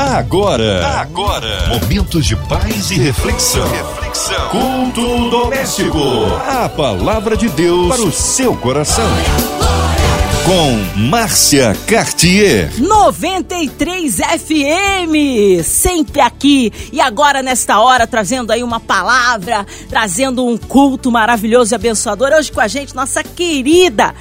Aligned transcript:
Agora, 0.00 0.98
agora, 0.98 1.68
momentos 1.68 2.24
de 2.24 2.34
paz 2.34 2.90
e 2.90 2.94
reflexão. 2.94 3.68
Reflexão. 3.68 4.48
Culto 4.48 5.28
doméstico. 5.28 5.98
A 6.48 6.70
palavra 6.70 7.36
de 7.36 7.50
Deus 7.50 7.88
para 7.88 8.00
o 8.00 8.10
seu 8.10 8.56
coração. 8.56 9.04
Com 10.46 11.00
Márcia 11.02 11.76
Cartier. 11.86 12.72
93 12.78 14.16
FM, 14.16 15.62
sempre 15.62 16.22
aqui. 16.22 16.72
E 16.90 16.98
agora, 16.98 17.42
nesta 17.42 17.78
hora, 17.78 18.06
trazendo 18.06 18.52
aí 18.52 18.62
uma 18.62 18.80
palavra, 18.80 19.66
trazendo 19.90 20.46
um 20.46 20.56
culto 20.56 21.12
maravilhoso 21.12 21.74
e 21.74 21.76
abençoador. 21.76 22.32
Hoje 22.32 22.50
com 22.50 22.60
a 22.62 22.68
gente, 22.68 22.96
nossa 22.96 23.22
querida 23.22 24.14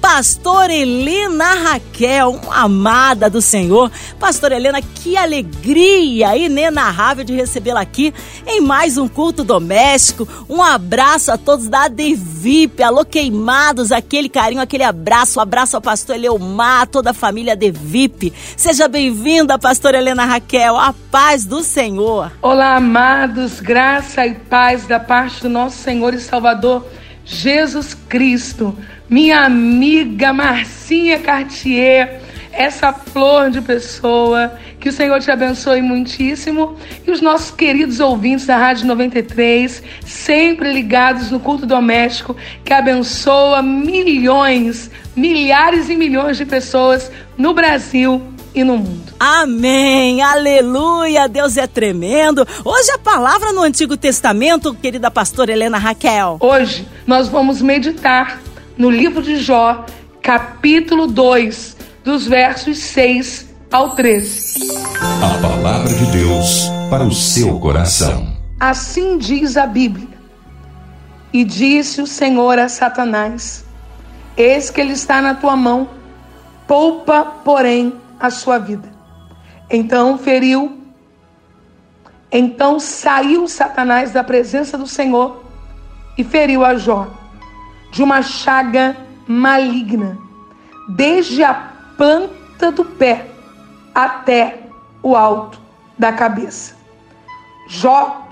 Pastor 0.00 0.70
Helena 0.70 1.54
Raquel, 1.54 2.40
uma 2.44 2.62
amada 2.62 3.28
do 3.28 3.42
Senhor. 3.42 3.90
Pastor 4.18 4.52
Helena, 4.52 4.80
que 4.80 5.16
alegria 5.16 6.36
inenarrável 6.36 7.24
de 7.24 7.34
recebê-la 7.34 7.80
aqui 7.80 8.14
em 8.46 8.60
mais 8.60 8.96
um 8.96 9.08
culto 9.08 9.42
doméstico. 9.42 10.26
Um 10.48 10.62
abraço 10.62 11.30
a 11.32 11.36
todos 11.36 11.68
da 11.68 11.88
Devip, 11.88 12.82
alô 12.82 13.04
queimados, 13.04 13.92
aquele 13.92 14.28
carinho, 14.28 14.60
aquele 14.60 14.84
abraço. 14.84 15.38
Um 15.38 15.42
abraço 15.42 15.76
ao 15.76 15.82
pastor 15.82 16.16
Eleomar, 16.16 16.86
toda 16.86 17.10
a 17.10 17.14
família 17.14 17.56
Devip. 17.56 18.32
Seja 18.56 18.88
bem-vinda, 18.88 19.58
pastor 19.58 19.94
Helena 19.94 20.24
Raquel, 20.24 20.76
a 20.76 20.94
paz 21.10 21.44
do 21.44 21.62
Senhor. 21.62 22.32
Olá, 22.40 22.76
amados, 22.76 23.60
graça 23.60 24.26
e 24.26 24.34
paz 24.34 24.86
da 24.86 25.00
parte 25.00 25.42
do 25.42 25.48
nosso 25.48 25.78
Senhor 25.78 26.14
e 26.14 26.20
Salvador 26.20 26.86
Jesus 27.24 27.92
Cristo 27.92 28.76
minha 29.08 29.40
amiga 29.44 30.32
Marcinha 30.32 31.18
Cartier, 31.20 32.20
essa 32.52 32.92
flor 32.92 33.50
de 33.50 33.60
pessoa. 33.60 34.52
Que 34.80 34.90
o 34.90 34.92
Senhor 34.92 35.20
te 35.20 35.30
abençoe 35.30 35.82
muitíssimo. 35.82 36.76
E 37.06 37.10
os 37.10 37.20
nossos 37.20 37.50
queridos 37.50 37.98
ouvintes 37.98 38.46
da 38.46 38.56
Rádio 38.56 38.86
93, 38.86 39.82
sempre 40.04 40.72
ligados 40.72 41.30
no 41.30 41.40
culto 41.40 41.66
doméstico, 41.66 42.36
que 42.64 42.72
abençoa 42.72 43.62
milhões, 43.62 44.90
milhares 45.14 45.88
e 45.88 45.96
milhões 45.96 46.36
de 46.36 46.44
pessoas 46.44 47.10
no 47.36 47.52
Brasil 47.52 48.22
e 48.54 48.62
no 48.64 48.78
mundo. 48.78 49.12
Amém, 49.18 50.22
aleluia, 50.22 51.28
Deus 51.28 51.56
é 51.56 51.66
tremendo. 51.66 52.46
Hoje 52.64 52.90
a 52.92 52.98
palavra 52.98 53.52
no 53.52 53.62
Antigo 53.62 53.96
Testamento, 53.96 54.74
querida 54.74 55.10
pastora 55.10 55.52
Helena 55.52 55.78
Raquel. 55.78 56.38
Hoje 56.40 56.86
nós 57.06 57.28
vamos 57.28 57.60
meditar 57.60 58.40
no 58.76 58.90
livro 58.90 59.22
de 59.22 59.36
Jó, 59.36 59.84
capítulo 60.20 61.06
2, 61.06 61.76
dos 62.04 62.26
versos 62.26 62.78
6 62.78 63.54
ao 63.72 63.94
13. 63.94 64.70
A 65.22 65.40
palavra 65.40 65.92
de 65.92 66.06
Deus 66.12 66.68
para 66.90 67.02
o 67.02 67.12
seu 67.12 67.58
coração. 67.58 68.36
Assim 68.60 69.16
diz 69.18 69.56
a 69.56 69.66
Bíblia. 69.66 70.08
E 71.32 71.42
disse 71.44 72.00
o 72.00 72.06
Senhor 72.06 72.58
a 72.58 72.68
Satanás: 72.68 73.64
Eis 74.36 74.70
que 74.70 74.80
ele 74.80 74.92
está 74.92 75.20
na 75.20 75.34
tua 75.34 75.56
mão, 75.56 75.88
poupa, 76.66 77.24
porém, 77.44 77.94
a 78.20 78.30
sua 78.30 78.58
vida. 78.58 78.88
Então 79.70 80.18
feriu. 80.18 80.80
Então 82.30 82.78
saiu 82.78 83.48
Satanás 83.48 84.12
da 84.12 84.22
presença 84.22 84.76
do 84.76 84.86
Senhor 84.86 85.44
e 86.18 86.24
feriu 86.24 86.64
a 86.64 86.74
Jó 86.76 87.25
de 87.90 88.02
uma 88.02 88.22
chaga 88.22 88.96
maligna, 89.26 90.18
desde 90.88 91.42
a 91.42 91.54
planta 91.96 92.70
do 92.70 92.84
pé 92.84 93.26
até 93.94 94.60
o 95.02 95.16
alto 95.16 95.60
da 95.98 96.12
cabeça. 96.12 96.76
Jó, 97.68 98.28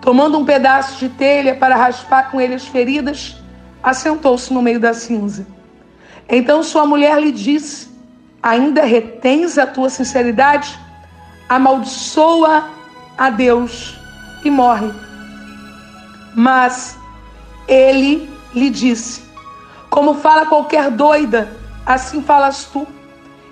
tomando 0.00 0.38
um 0.38 0.44
pedaço 0.44 0.98
de 0.98 1.08
telha 1.08 1.54
para 1.54 1.76
raspar 1.76 2.30
com 2.30 2.40
ele 2.40 2.54
as 2.54 2.66
feridas, 2.66 3.36
assentou-se 3.82 4.52
no 4.52 4.60
meio 4.60 4.80
da 4.80 4.92
cinza. 4.92 5.46
Então 6.28 6.62
sua 6.62 6.86
mulher 6.86 7.20
lhe 7.20 7.32
disse: 7.32 7.88
Ainda 8.42 8.84
retens 8.84 9.56
a 9.58 9.66
tua 9.66 9.88
sinceridade? 9.88 10.78
Amaldiçoa 11.48 12.68
a 13.16 13.30
Deus 13.30 13.98
e 14.44 14.50
morre. 14.50 14.90
Mas 16.34 16.98
ele 17.68 18.33
lhe 18.54 18.70
disse: 18.70 19.22
Como 19.90 20.14
fala 20.14 20.46
qualquer 20.46 20.90
doida, 20.90 21.56
assim 21.84 22.22
falas 22.22 22.64
tu. 22.64 22.86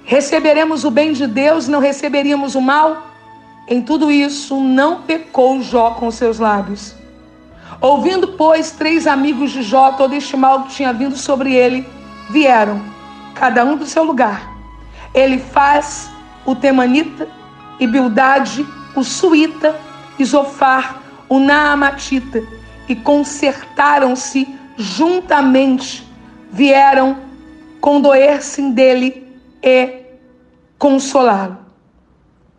Receberemos 0.05 0.85
o 0.85 0.91
bem 0.91 1.13
de 1.13 1.27
Deus, 1.27 1.69
não 1.69 1.81
receberíamos 1.81 2.55
o 2.55 2.61
mal? 2.61 3.07
Em 3.69 3.81
tudo 3.81 4.11
isso, 4.11 4.61
não 4.61 5.03
pecou 5.03 5.63
Jó 5.63 5.93
com 5.93 6.11
seus 6.11 6.39
lábios. 6.39 6.95
Ouvindo, 7.81 8.29
pois, 8.29 8.73
três 8.73 9.07
amigos 9.07 9.51
de 9.51 9.63
Jó 9.63 9.93
todo 9.93 10.15
este 10.15 10.37
mal 10.37 10.65
que 10.65 10.75
tinha 10.75 10.93
vindo 10.93 11.17
sobre 11.17 11.55
ele, 11.55 11.87
vieram, 12.31 12.83
cada 13.35 13.65
um 13.65 13.77
do 13.77 13.87
seu 13.87 14.03
lugar. 14.03 14.51
Ele 15.15 15.39
faz 15.39 16.11
o 16.45 16.55
temanita, 16.55 17.29
e 17.79 17.87
Bildade, 17.87 18.67
o 18.95 19.03
suíta, 19.03 19.75
e 20.19 20.25
Zofar, 20.25 21.01
o 21.29 21.39
naamatita, 21.39 22.43
e 22.89 22.95
consertaram-se 22.95 24.59
juntamente 24.77 26.07
vieram 26.51 27.17
condoer-se 27.81 28.63
dele 28.71 29.27
e 29.63 30.03
consolá-lo. 30.79 31.59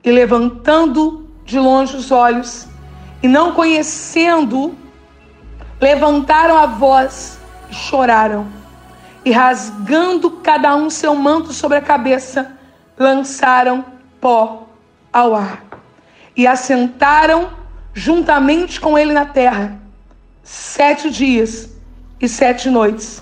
E 0.03 0.11
levantando 0.11 1.29
de 1.45 1.59
longe 1.59 1.95
os 1.95 2.11
olhos, 2.11 2.67
e 3.21 3.27
não 3.27 3.53
conhecendo, 3.53 4.75
levantaram 5.79 6.57
a 6.57 6.65
voz 6.65 7.39
e 7.69 7.73
choraram. 7.73 8.47
E 9.25 9.31
rasgando 9.31 10.29
cada 10.29 10.75
um 10.75 10.89
seu 10.89 11.15
manto 11.15 11.53
sobre 11.53 11.77
a 11.77 11.81
cabeça, 11.81 12.51
lançaram 12.97 13.85
pó 14.19 14.67
ao 15.11 15.33
ar. 15.33 15.63
E 16.35 16.45
assentaram 16.45 17.49
juntamente 17.93 18.81
com 18.81 18.97
ele 18.97 19.13
na 19.13 19.25
terra 19.25 19.79
sete 20.43 21.09
dias 21.09 21.72
e 22.23 22.29
sete 22.29 22.69
noites. 22.69 23.21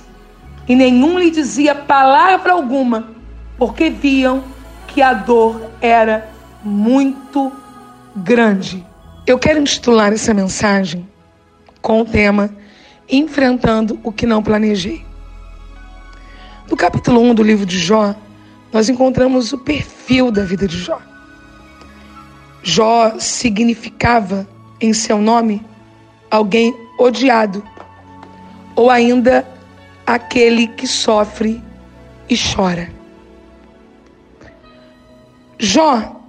E 0.67 0.75
nenhum 0.75 1.17
lhe 1.17 1.31
dizia 1.31 1.73
palavra 1.73 2.53
alguma, 2.53 3.09
porque 3.57 3.89
viam 3.89 4.43
que 4.87 5.01
a 5.01 5.13
dor 5.13 5.71
era 5.81 6.29
muito 6.63 7.51
grande. 8.15 8.85
Eu 9.25 9.39
quero 9.39 9.59
intitular 9.59 10.13
essa 10.13 10.33
mensagem 10.33 11.07
com 11.81 12.01
o 12.01 12.05
tema 12.05 12.55
Enfrentando 13.09 13.99
o 14.03 14.11
que 14.11 14.25
não 14.25 14.41
planejei. 14.41 15.03
No 16.69 16.77
capítulo 16.77 17.19
1 17.21 17.35
do 17.35 17.43
livro 17.43 17.65
de 17.65 17.77
Jó, 17.77 18.15
nós 18.71 18.87
encontramos 18.87 19.51
o 19.51 19.57
perfil 19.57 20.31
da 20.31 20.43
vida 20.43 20.65
de 20.67 20.77
Jó. 20.77 21.01
Jó 22.63 23.15
significava 23.19 24.47
em 24.79 24.93
seu 24.93 25.17
nome 25.17 25.65
alguém 26.29 26.73
odiado, 26.97 27.61
ou 28.81 28.89
ainda 28.89 29.45
aquele 30.07 30.65
que 30.65 30.87
sofre 30.87 31.63
e 32.27 32.35
chora. 32.35 32.89
Jó 35.59 36.19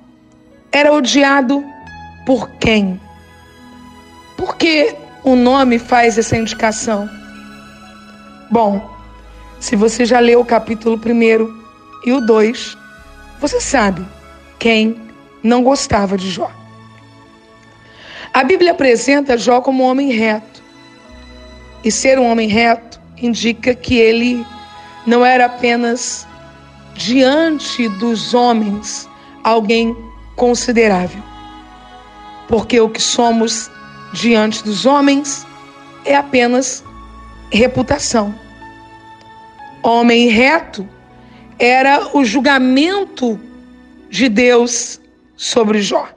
era 0.71 0.93
odiado 0.93 1.65
por 2.27 2.51
quem? 2.61 3.01
Por 4.37 4.57
que 4.57 4.95
o 5.25 5.35
nome 5.35 5.79
faz 5.79 6.19
essa 6.19 6.37
indicação? 6.37 7.09
Bom, 8.51 8.87
se 9.59 9.75
você 9.75 10.05
já 10.05 10.21
leu 10.21 10.41
o 10.41 10.45
capítulo 10.45 11.01
1 11.03 11.62
e 12.05 12.12
o 12.12 12.21
2, 12.21 12.77
você 13.41 13.62
sabe 13.62 14.07
quem 14.59 15.01
não 15.43 15.62
gostava 15.62 16.19
de 16.19 16.31
Jó. 16.31 16.50
A 18.35 18.44
Bíblia 18.44 18.73
apresenta 18.73 19.38
Jó 19.38 19.62
como 19.62 19.85
um 19.85 19.87
homem 19.87 20.11
reto. 20.11 20.62
E 21.84 21.90
ser 21.90 22.19
um 22.19 22.31
homem 22.31 22.49
reto 22.49 23.00
indica 23.17 23.75
que 23.75 23.96
ele 23.96 24.44
não 25.06 25.25
era 25.25 25.46
apenas 25.46 26.26
diante 26.94 27.88
dos 27.88 28.34
homens 28.34 29.08
alguém 29.43 29.96
considerável. 30.37 31.23
Porque 32.49 32.81
o 32.81 32.88
que 32.88 33.00
somos 33.00 33.70
diante 34.12 34.62
dos 34.62 34.87
homens 34.87 35.46
é 36.05 36.14
apenas 36.14 36.84
reputação. 37.50 38.35
Homem 39.82 40.28
reto 40.28 40.88
era 41.58 42.17
o 42.17 42.25
julgamento 42.25 43.38
de 44.11 44.28
Deus 44.28 45.00
sobre 45.37 45.81
Jó. 45.81 46.08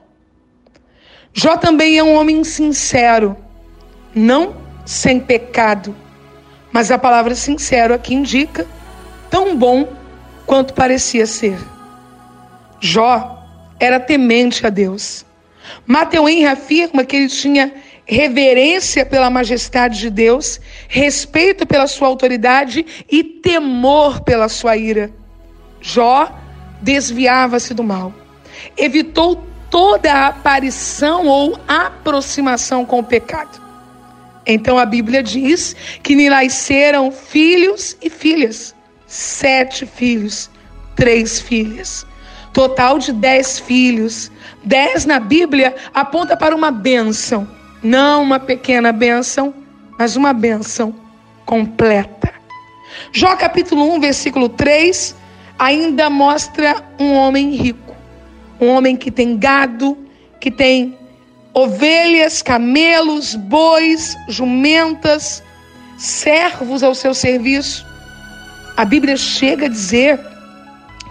Jó 1.32 1.56
também 1.56 1.98
é 1.98 2.04
um 2.04 2.14
homem 2.14 2.44
sincero, 2.44 3.36
não 4.14 4.65
sem 4.86 5.20
pecado 5.20 5.94
mas 6.76 6.90
a 6.90 6.98
palavra 6.98 7.34
sincero 7.34 7.94
aqui 7.94 8.14
indica 8.14 8.66
tão 9.30 9.56
bom 9.56 9.88
quanto 10.44 10.74
parecia 10.74 11.24
ser. 11.24 11.58
Jó 12.80 13.42
era 13.80 13.98
temente 13.98 14.66
a 14.66 14.68
Deus. 14.68 15.24
Mateu 15.86 16.28
Henry 16.28 16.44
afirma 16.44 17.02
que 17.02 17.16
ele 17.16 17.28
tinha 17.28 17.72
reverência 18.04 19.06
pela 19.06 19.30
majestade 19.30 19.98
de 20.00 20.10
Deus, 20.10 20.60
respeito 20.86 21.66
pela 21.66 21.86
sua 21.86 22.08
autoridade 22.08 22.84
e 23.10 23.24
temor 23.24 24.20
pela 24.20 24.46
sua 24.46 24.76
ira. 24.76 25.10
Jó 25.80 26.30
desviava-se 26.82 27.72
do 27.72 27.82
mal, 27.82 28.12
evitou 28.76 29.42
toda 29.70 30.12
a 30.12 30.26
aparição 30.26 31.26
ou 31.26 31.58
aproximação 31.66 32.84
com 32.84 32.98
o 32.98 33.04
pecado. 33.04 33.65
Então 34.46 34.78
a 34.78 34.86
Bíblia 34.86 35.22
diz 35.22 35.74
que 36.02 36.14
lhe 36.14 36.30
nasceram 36.30 37.10
filhos 37.10 37.96
e 38.00 38.08
filhas, 38.08 38.74
sete 39.06 39.84
filhos, 39.84 40.48
três 40.94 41.40
filhas. 41.40 42.06
Total 42.52 42.98
de 42.98 43.12
dez 43.12 43.58
filhos. 43.58 44.30
Dez 44.64 45.04
na 45.04 45.20
Bíblia 45.20 45.74
aponta 45.92 46.36
para 46.36 46.54
uma 46.54 46.70
bênção. 46.70 47.46
Não 47.82 48.22
uma 48.22 48.40
pequena 48.40 48.92
bênção, 48.92 49.52
mas 49.98 50.16
uma 50.16 50.32
bênção 50.32 50.94
completa. 51.44 52.32
Jó 53.12 53.36
capítulo 53.36 53.94
1, 53.94 54.00
versículo 54.00 54.48
3, 54.48 55.14
ainda 55.58 56.08
mostra 56.08 56.82
um 56.98 57.12
homem 57.12 57.50
rico. 57.50 57.94
Um 58.60 58.68
homem 58.68 58.96
que 58.96 59.10
tem 59.10 59.36
gado, 59.36 59.98
que 60.40 60.50
tem 60.50 60.96
ovelhas, 61.56 62.42
camelos, 62.42 63.34
bois, 63.34 64.14
jumentas, 64.28 65.42
servos 65.96 66.82
ao 66.82 66.94
seu 66.94 67.14
serviço. 67.14 67.86
A 68.76 68.84
Bíblia 68.84 69.16
chega 69.16 69.64
a 69.64 69.70
dizer 69.70 70.20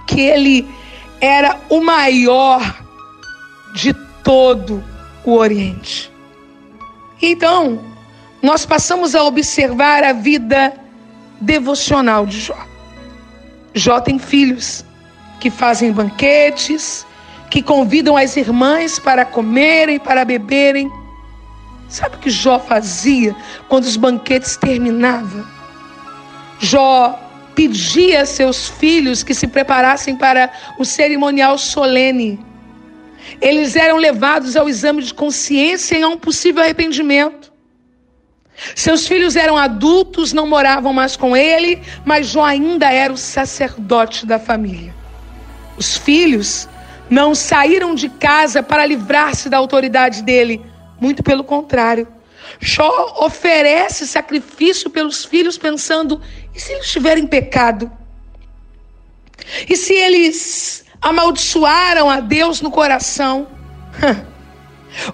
que 0.06 0.22
ele 0.22 0.68
era 1.20 1.60
o 1.68 1.82
maior 1.82 2.62
de 3.74 3.92
todo 4.24 4.84
o 5.24 5.34
Oriente. 5.34 6.12
Então, 7.20 7.84
nós 8.40 8.68
passamos 8.68 9.16
a 9.16 9.24
observar 9.24 10.04
a 10.04 10.14
vida 10.14 10.74
devocional 11.42 12.28
de 12.28 12.40
Jó. 12.40 12.68
Jó 13.74 14.00
tem 14.00 14.20
filhos 14.20 14.86
que 15.40 15.50
fazem 15.50 15.92
banquetes, 15.92 17.04
que 17.50 17.62
convidam 17.62 18.18
as 18.18 18.36
irmãs 18.36 19.00
para 19.00 19.26
comerem, 19.26 20.00
para 20.00 20.26
beberem. 20.26 20.92
Sabe 21.88 22.16
o 22.16 22.20
que 22.20 22.30
Jó 22.30 22.60
fazia 22.60 23.36
quando 23.68 23.86
os 23.86 23.96
banquetes 23.96 24.58
terminavam? 24.58 25.46
Jó 26.60 27.20
pedia 27.54 28.22
a 28.22 28.26
seus 28.26 28.68
filhos 28.68 29.24
que 29.24 29.34
se 29.34 29.48
preparassem 29.48 30.16
para 30.16 30.52
o 30.78 30.86
cerimonial 30.86 31.58
solene. 31.58 32.40
Eles 33.42 33.76
eram 33.76 33.98
levados 33.98 34.56
ao 34.56 34.70
exame 34.70 35.02
de 35.02 35.14
consciência 35.14 35.98
e 35.98 36.04
a 36.04 36.08
um 36.08 36.18
possível 36.18 36.62
arrependimento. 36.62 37.54
Seus 38.74 39.08
filhos 39.08 39.36
eram 39.36 39.58
adultos, 39.58 40.32
não 40.32 40.48
moravam 40.48 40.94
mais 40.94 41.16
com 41.16 41.36
ele, 41.36 41.82
mas 42.06 42.28
Jó 42.28 42.44
ainda 42.44 42.92
era 42.92 43.12
o 43.12 43.18
sacerdote 43.18 44.26
da 44.26 44.40
família. 44.40 44.94
Os 45.78 45.98
filhos 45.98 46.68
não 47.10 47.36
saíram 47.36 47.94
de 47.94 48.10
casa 48.10 48.64
para 48.64 48.86
livrar-se 48.86 49.50
da 49.50 49.58
autoridade 49.58 50.22
dele, 50.22 50.62
muito 51.00 51.24
pelo 51.24 51.44
contrário. 51.44 52.08
Jó 52.60 53.16
oferece 53.20 54.08
sacrifício 54.08 54.90
pelos 54.90 55.26
filhos, 55.26 55.58
pensando: 55.58 56.22
e 56.54 56.60
se 56.60 56.72
eles 56.72 56.86
estiverem 56.86 57.28
pecado? 57.28 57.92
E 59.70 59.76
se 59.76 59.94
eles 59.94 60.86
amaldiçoaram 61.02 62.10
a 62.10 62.20
Deus 62.20 62.62
no 62.62 62.72
coração? 62.72 63.48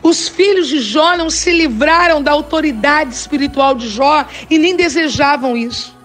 Os 0.04 0.28
filhos 0.28 0.68
de 0.68 0.80
Jó 0.80 1.18
não 1.18 1.30
se 1.30 1.52
livraram 1.52 2.22
da 2.22 2.32
autoridade 2.32 3.14
espiritual 3.16 3.74
de 3.74 3.90
Jó 3.90 4.26
e 4.50 4.60
nem 4.60 4.76
desejavam 4.76 5.58
isso. 5.58 5.98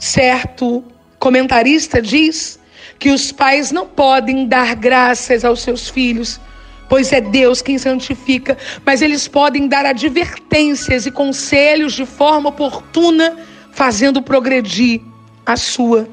Certo 0.00 0.84
comentarista 1.18 2.02
diz 2.02 2.58
que 2.98 3.10
os 3.10 3.32
pais 3.32 3.70
não 3.70 3.86
podem 3.86 4.46
dar 4.46 4.74
graças 4.74 5.44
aos 5.44 5.60
seus 5.60 5.88
filhos 5.88 6.40
pois 6.88 7.12
é 7.12 7.20
Deus 7.20 7.62
quem 7.62 7.78
santifica, 7.78 8.56
mas 8.84 9.02
eles 9.02 9.26
podem 9.26 9.66
dar 9.66 9.84
advertências 9.86 11.06
e 11.06 11.10
conselhos 11.10 11.92
de 11.92 12.06
forma 12.06 12.50
oportuna, 12.50 13.36
fazendo 13.72 14.22
progredir 14.22 15.00
a 15.44 15.56
sua 15.56 16.08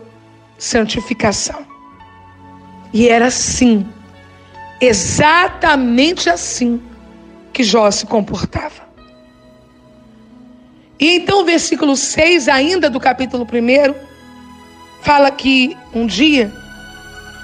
santificação. 0.58 1.66
E 2.94 3.08
era 3.08 3.28
assim, 3.28 3.86
exatamente 4.80 6.30
assim, 6.30 6.82
que 7.54 7.64
Jó 7.64 7.90
se 7.92 8.06
comportava. 8.06 8.90
E 11.00 11.18
então 11.18 11.42
o 11.42 11.46
versículo 11.46 11.96
6, 11.96 12.48
ainda 12.48 12.90
do 12.90 13.00
capítulo 13.00 13.46
1, 13.46 13.94
fala 15.02 15.32
que 15.32 15.76
um 15.94 16.06
dia 16.06 16.52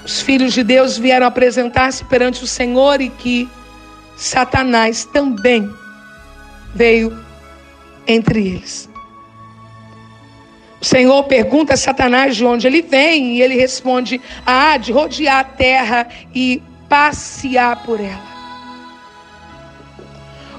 os 0.08 0.22
filhos 0.22 0.54
de 0.54 0.64
Deus 0.64 0.98
vieram 0.98 1.28
apresentar-se 1.28 2.06
perante 2.06 2.42
o 2.42 2.48
Senhor 2.48 3.02
e 3.02 3.10
que 3.10 3.50
Satanás 4.16 5.04
também 5.04 5.70
veio 6.74 7.14
entre 8.08 8.48
eles. 8.48 8.90
O 10.80 10.86
Senhor 10.86 11.22
pergunta 11.26 11.74
a 11.74 11.78
Satanás 11.78 12.38
de 12.38 12.46
onde 12.46 12.66
ele 12.66 12.82
vem 12.82 13.36
e 13.36 13.42
ele 13.42 13.56
responde: 13.56 14.22
Ah, 14.46 14.78
de 14.78 14.94
rodear 14.94 15.40
a 15.40 15.44
terra 15.44 16.08
e 16.34 16.64
passear 16.88 17.84
por 17.84 18.00
ela. 18.00 18.38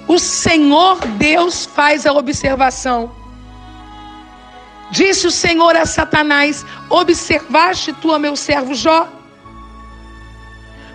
O 0.06 0.18
Senhor 0.18 1.00
Deus 1.16 1.64
faz 1.64 2.04
a 2.04 2.12
observação. 2.12 3.10
Disse 4.90 5.26
o 5.26 5.30
Senhor 5.30 5.74
a 5.74 5.86
Satanás: 5.86 6.66
Observaste 6.90 7.94
tu 7.94 8.12
a 8.12 8.18
meu 8.18 8.36
servo 8.36 8.74
Jó? 8.74 9.18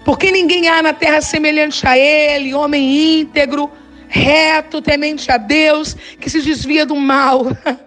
Porque 0.03 0.31
ninguém 0.31 0.67
há 0.67 0.81
na 0.81 0.94
terra 0.94 1.21
semelhante 1.21 1.88
a 1.88 1.97
ele, 1.97 2.53
homem 2.53 3.19
íntegro, 3.21 3.71
reto, 4.07 4.81
temente 4.81 5.31
a 5.31 5.38
Deus, 5.38 5.95
que 6.19 6.29
se 6.29 6.41
desvia 6.41 6.85
do 6.85 6.95
mal. 6.95 7.45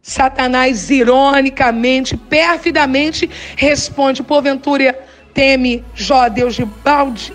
Satanás, 0.00 0.90
ironicamente, 0.90 2.16
perfidamente, 2.16 3.28
responde: 3.56 4.22
porventura 4.22 4.98
teme 5.34 5.84
Jó, 5.94 6.28
Deus 6.28 6.54
de 6.54 6.64
balde? 6.64 7.32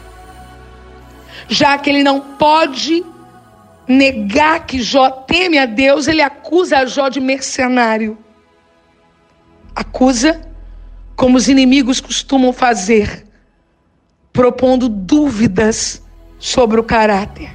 Já 1.47 1.77
que 1.77 1.89
ele 1.89 2.03
não 2.03 2.19
pode 2.19 3.03
negar 3.87 4.65
que 4.65 4.81
Jó 4.81 5.09
teme 5.09 5.57
a 5.57 5.65
Deus, 5.65 6.07
ele 6.07 6.21
acusa 6.21 6.87
Jó 6.87 7.09
de 7.09 7.19
mercenário. 7.19 8.17
Acusa 9.75 10.52
como 11.15 11.37
os 11.37 11.47
inimigos 11.47 11.99
costumam 11.99 12.51
fazer, 12.51 13.25
propondo 14.31 14.89
dúvidas 14.89 16.01
sobre 16.39 16.79
o 16.79 16.83
caráter. 16.83 17.51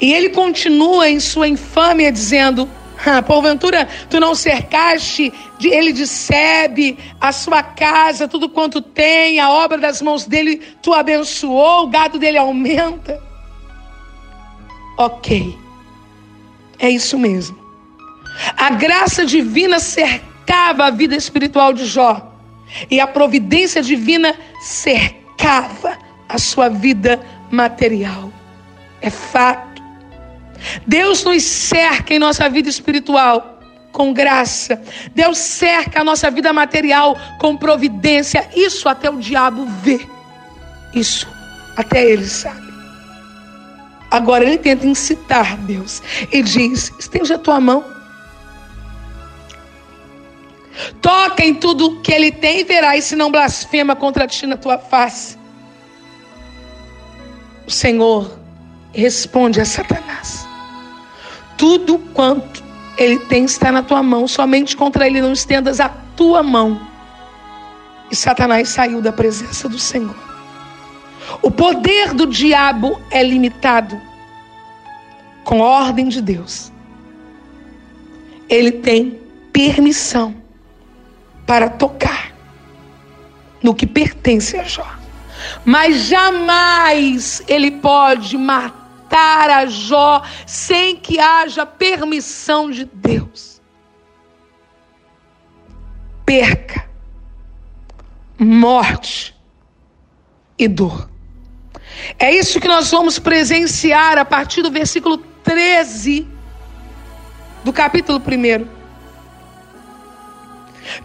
E 0.00 0.12
ele 0.12 0.30
continua 0.30 1.08
em 1.08 1.20
sua 1.20 1.48
infâmia 1.48 2.10
dizendo: 2.10 2.68
ah, 3.04 3.22
porventura 3.22 3.88
tu 4.08 4.18
não 4.18 4.34
cercaste 4.34 5.32
de 5.58 5.68
ele 5.68 5.92
de 5.92 6.06
Sebe, 6.06 6.98
a 7.20 7.32
sua 7.32 7.62
casa, 7.62 8.28
tudo 8.28 8.48
quanto 8.48 8.80
tem, 8.80 9.38
a 9.38 9.50
obra 9.50 9.78
das 9.78 10.00
mãos 10.00 10.26
dele 10.26 10.62
tu 10.82 10.92
abençoou, 10.92 11.84
o 11.84 11.88
gado 11.88 12.18
dele 12.18 12.38
aumenta. 12.38 13.22
Ok, 14.98 15.56
é 16.78 16.88
isso 16.88 17.18
mesmo. 17.18 17.58
A 18.56 18.70
graça 18.70 19.24
divina 19.24 19.78
cercava 20.46 20.86
a 20.86 20.90
vida 20.90 21.16
espiritual 21.16 21.72
de 21.72 21.84
Jó. 21.84 22.32
E 22.90 23.00
a 23.00 23.06
providência 23.06 23.82
divina 23.82 24.34
cercava 24.60 25.98
a 26.28 26.38
sua 26.38 26.68
vida 26.68 27.20
material. 27.50 28.32
É 29.00 29.10
fato. 29.10 29.82
Deus 30.86 31.24
nos 31.24 31.42
cerca 31.42 32.14
em 32.14 32.18
nossa 32.18 32.48
vida 32.48 32.68
espiritual 32.68 33.60
com 33.92 34.12
graça. 34.12 34.80
Deus 35.14 35.38
cerca 35.38 36.00
a 36.00 36.04
nossa 36.04 36.30
vida 36.30 36.52
material 36.52 37.16
com 37.40 37.56
providência. 37.56 38.48
Isso 38.54 38.88
até 38.88 39.10
o 39.10 39.18
diabo 39.18 39.66
vê. 39.82 40.00
Isso 40.94 41.28
até 41.76 42.04
ele 42.04 42.26
sabe. 42.26 42.66
Agora 44.10 44.44
ele 44.44 44.58
tenta 44.58 44.86
incitar 44.86 45.56
Deus 45.58 46.02
e 46.32 46.42
diz: 46.42 46.92
estende 46.98 47.32
a 47.32 47.38
tua 47.38 47.60
mão 47.60 47.95
Toca 51.00 51.44
em 51.44 51.54
tudo 51.54 52.00
que 52.00 52.12
ele 52.12 52.30
tem 52.30 52.60
e 52.60 52.64
verás 52.64 53.04
se 53.04 53.16
não 53.16 53.30
blasfema 53.30 53.96
contra 53.96 54.26
ti 54.26 54.46
na 54.46 54.56
tua 54.56 54.78
face. 54.78 55.38
O 57.66 57.70
Senhor 57.70 58.38
responde 58.92 59.60
a 59.60 59.64
Satanás: 59.64 60.46
Tudo 61.56 61.98
quanto 62.12 62.62
ele 62.98 63.18
tem 63.18 63.44
está 63.44 63.72
na 63.72 63.82
tua 63.82 64.02
mão, 64.02 64.28
somente 64.28 64.76
contra 64.76 65.06
ele 65.06 65.20
não 65.20 65.32
estendas 65.32 65.80
a 65.80 65.88
tua 66.16 66.42
mão. 66.42 66.80
e 68.10 68.14
Satanás 68.14 68.68
saiu 68.68 69.02
da 69.02 69.12
presença 69.12 69.68
do 69.68 69.78
Senhor. 69.78 70.14
O 71.42 71.50
poder 71.50 72.14
do 72.14 72.26
diabo 72.26 73.00
é 73.10 73.22
limitado 73.22 74.00
com 75.42 75.62
a 75.62 75.66
ordem 75.66 76.08
de 76.08 76.20
Deus. 76.20 76.72
Ele 78.48 78.70
tem 78.70 79.20
permissão 79.52 80.45
para 81.46 81.70
tocar 81.70 82.32
no 83.62 83.74
que 83.74 83.86
pertence 83.86 84.56
a 84.56 84.64
Jó. 84.64 84.86
Mas 85.64 86.06
jamais 86.06 87.42
ele 87.46 87.70
pode 87.70 88.36
matar 88.36 89.50
a 89.50 89.66
Jó 89.66 90.22
sem 90.46 90.96
que 90.96 91.18
haja 91.18 91.64
permissão 91.64 92.70
de 92.70 92.84
Deus. 92.84 93.60
Perca, 96.24 96.88
morte 98.38 99.34
e 100.58 100.66
dor. 100.66 101.08
É 102.18 102.34
isso 102.34 102.60
que 102.60 102.68
nós 102.68 102.90
vamos 102.90 103.18
presenciar 103.18 104.18
a 104.18 104.24
partir 104.24 104.62
do 104.62 104.70
versículo 104.70 105.18
13 105.18 106.26
do 107.64 107.72
capítulo 107.72 108.18
1. 108.18 108.75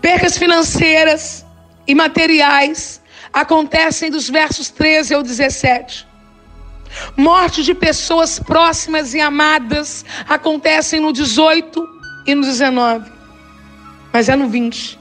Percas 0.01 0.37
financeiras 0.37 1.45
e 1.87 1.95
materiais 1.95 3.01
acontecem 3.33 4.09
dos 4.11 4.29
versos 4.29 4.69
13 4.69 5.13
ao 5.13 5.23
17. 5.23 6.07
Morte 7.15 7.63
de 7.63 7.73
pessoas 7.73 8.39
próximas 8.39 9.13
e 9.13 9.21
amadas 9.21 10.03
acontecem 10.27 10.99
no 10.99 11.13
18 11.13 11.87
e 12.27 12.35
no 12.35 12.41
19. 12.41 13.09
Mas 14.11 14.27
é 14.27 14.35
no 14.35 14.49
20 14.49 14.99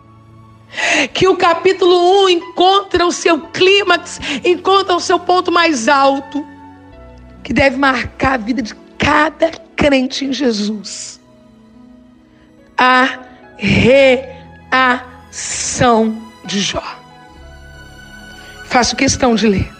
que 1.14 1.26
o 1.26 1.36
capítulo 1.36 2.24
1 2.24 2.28
encontra 2.28 3.06
o 3.06 3.12
seu 3.12 3.40
clímax, 3.48 4.20
encontra 4.44 4.94
o 4.94 5.00
seu 5.00 5.18
ponto 5.18 5.50
mais 5.50 5.88
alto, 5.88 6.46
que 7.42 7.52
deve 7.52 7.76
marcar 7.76 8.34
a 8.34 8.36
vida 8.36 8.60
de 8.60 8.74
cada 8.98 9.50
crente 9.74 10.26
em 10.26 10.32
Jesus. 10.32 11.18
A 12.76 13.29
reação 14.70 16.16
de 16.44 16.60
Jó. 16.60 16.82
Faço 18.66 18.96
questão 18.96 19.34
de 19.34 19.46
ler. 19.46 19.70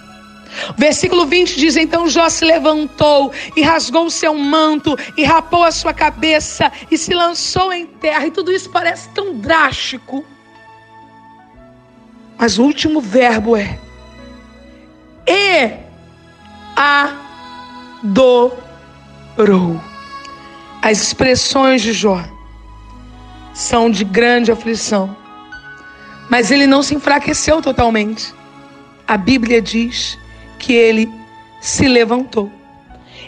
O 0.77 0.81
versículo 0.81 1.27
20 1.27 1.57
diz: 1.57 1.77
Então 1.77 2.09
Jó 2.09 2.29
se 2.29 2.45
levantou 2.45 3.33
e 3.57 3.63
rasgou 3.63 4.07
o 4.07 4.11
seu 4.11 4.35
manto 4.35 4.97
e 5.17 5.25
rapou 5.25 5.65
a 5.65 5.71
sua 5.71 5.95
cabeça 5.95 6.71
e 6.91 6.99
se 6.99 7.15
lançou 7.15 7.73
em 7.73 7.87
terra. 7.87 8.27
E 8.27 8.31
tudo 8.31 8.53
isso 8.53 8.69
parece 8.71 9.09
tão 9.11 9.37
drástico. 9.37 10.25
Mas 12.37 12.59
o 12.59 12.65
último 12.65 13.01
verbo 13.01 13.57
é 13.57 13.79
e 15.27 15.73
adorou. 18.03 18.61
As 20.83 21.01
expressões 21.03 21.83
de 21.83 21.93
Jó 21.93 22.25
são 23.61 23.91
de 23.91 24.05
grande 24.05 24.51
aflição. 24.51 25.15
Mas 26.31 26.51
ele 26.51 26.67
não 26.67 26.83
se 26.83 26.95
enfraqueceu 26.95 27.61
totalmente. 27.61 28.33
A 29.07 29.19
Bíblia 29.19 29.61
diz 29.61 30.19
que 30.59 30.73
ele 30.73 31.11
se 31.61 31.87
levantou. 31.87 32.51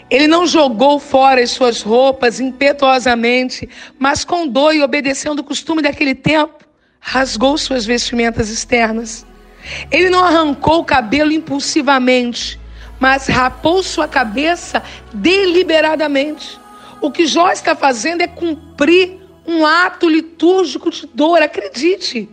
Ele 0.09 0.27
não 0.27 0.47
jogou 0.47 0.99
fora 0.99 1.41
as 1.41 1.51
suas 1.51 1.81
roupas 1.81 2.39
impetuosamente, 2.39 3.69
mas 3.99 4.25
com 4.25 4.47
dor 4.47 4.73
e 4.73 4.81
obedecendo 4.81 5.39
o 5.39 5.43
costume 5.43 5.83
daquele 5.83 6.15
tempo, 6.15 6.65
rasgou 6.99 7.55
suas 7.57 7.85
vestimentas 7.85 8.49
externas. 8.49 9.25
Ele 9.91 10.09
não 10.09 10.23
arrancou 10.23 10.79
o 10.79 10.85
cabelo 10.85 11.31
impulsivamente, 11.31 12.59
mas 12.99 13.27
rapou 13.27 13.83
sua 13.83 14.07
cabeça 14.07 14.81
deliberadamente. 15.13 16.59
O 17.01 17.11
que 17.11 17.27
Jó 17.27 17.51
está 17.51 17.75
fazendo 17.75 18.21
é 18.21 18.27
cumprir 18.27 19.22
um 19.45 19.65
ato 19.65 20.09
litúrgico 20.09 20.89
de 20.89 21.07
dor, 21.07 21.41
acredite. 21.41 22.29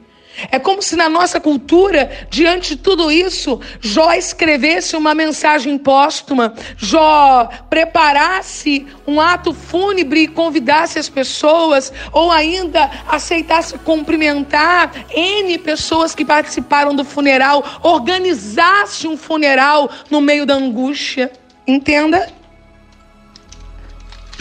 É 0.50 0.59
como 0.59 0.81
se 0.81 0.97
na 0.97 1.09
nossa 1.09 1.40
cultura, 1.40 2.11
diante 2.31 2.76
de 2.76 2.83
tudo 2.83 3.11
isso, 3.11 3.61
Jó 3.81 4.12
escrevesse 4.12 4.97
uma 4.97 5.14
mensagem 5.14 5.76
póstuma, 5.76 6.55
Jó 6.76 7.49
preparasse 7.69 8.87
um 9.07 9.21
ato 9.21 9.52
fúnebre 9.52 10.23
e 10.23 10.29
convidasse 10.29 10.99
as 10.99 11.09
pessoas, 11.09 11.93
ou 12.12 12.31
ainda 12.31 12.90
aceitasse 13.09 13.76
cumprimentar 13.79 14.93
N 15.11 15.59
pessoas 15.59 16.14
que 16.14 16.25
participaram 16.25 16.95
do 16.95 17.05
funeral, 17.05 17.64
organizasse 17.83 19.07
um 19.07 19.17
funeral 19.17 19.90
no 20.11 20.21
meio 20.21 20.47
da 20.47 20.55
angústia. 20.55 21.31
Entenda? 21.67 22.39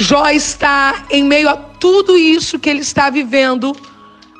Jó 0.01 0.29
está 0.29 1.03
em 1.09 1.25
meio 1.25 1.49
a 1.49 1.57
tudo 1.57 2.17
isso 2.17 2.57
que 2.57 2.69
ele 2.69 2.79
está 2.79 3.09
vivendo 3.09 3.75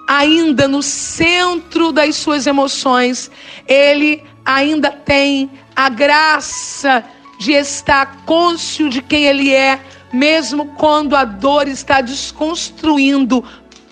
ainda 0.07 0.69
no 0.69 0.81
centro 0.81 1.91
das 1.91 2.15
suas 2.15 2.47
emoções, 2.47 3.29
ele 3.67 4.23
ainda 4.45 4.89
tem 4.89 5.51
a 5.75 5.89
graça 5.89 7.03
de 7.41 7.51
estar 7.51 8.23
cônscio 8.25 8.89
de 8.89 9.01
quem 9.01 9.25
ele 9.25 9.53
é, 9.53 9.81
mesmo 10.13 10.65
quando 10.77 11.13
a 11.13 11.25
dor 11.25 11.67
está 11.67 11.99
desconstruindo 11.99 13.43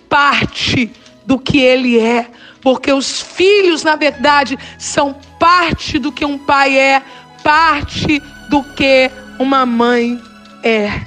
parte 0.07 0.89
do 1.25 1.37
que 1.37 1.59
ele 1.59 1.99
é. 1.99 2.31
Porque 2.61 2.93
os 2.93 3.21
filhos, 3.21 3.83
na 3.83 3.97
verdade, 3.97 4.57
são 4.79 5.13
parte 5.37 5.99
do 5.99 6.13
que 6.13 6.23
um 6.23 6.37
pai 6.37 6.77
é, 6.77 7.01
parte 7.43 8.23
do 8.49 8.63
que 8.63 9.11
uma 9.37 9.65
mãe 9.65 10.17
é. 10.63 11.06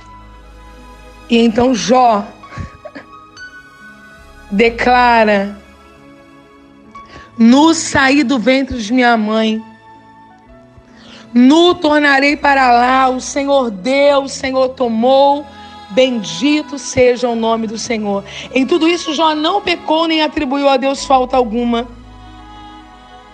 E 1.30 1.38
então 1.38 1.72
Jó 1.72 2.26
declara: 4.50 5.56
Nu 7.38 7.72
saí 7.72 8.24
do 8.24 8.38
ventre 8.38 8.78
de 8.78 8.92
minha 8.92 9.16
mãe, 9.16 9.62
nu 11.32 11.74
tornarei 11.74 12.36
para 12.36 12.72
lá, 12.72 13.08
o 13.08 13.20
Senhor 13.20 13.70
deu, 13.70 14.24
o 14.24 14.28
Senhor 14.28 14.70
tomou. 14.70 15.46
Bendito 15.92 16.78
seja 16.78 17.28
o 17.28 17.34
nome 17.34 17.66
do 17.66 17.76
Senhor. 17.76 18.24
Em 18.54 18.64
tudo 18.64 18.88
isso, 18.88 19.12
Jó 19.12 19.34
não 19.34 19.60
pecou 19.60 20.06
nem 20.06 20.22
atribuiu 20.22 20.68
a 20.68 20.76
Deus 20.76 21.04
falta 21.04 21.36
alguma. 21.36 21.88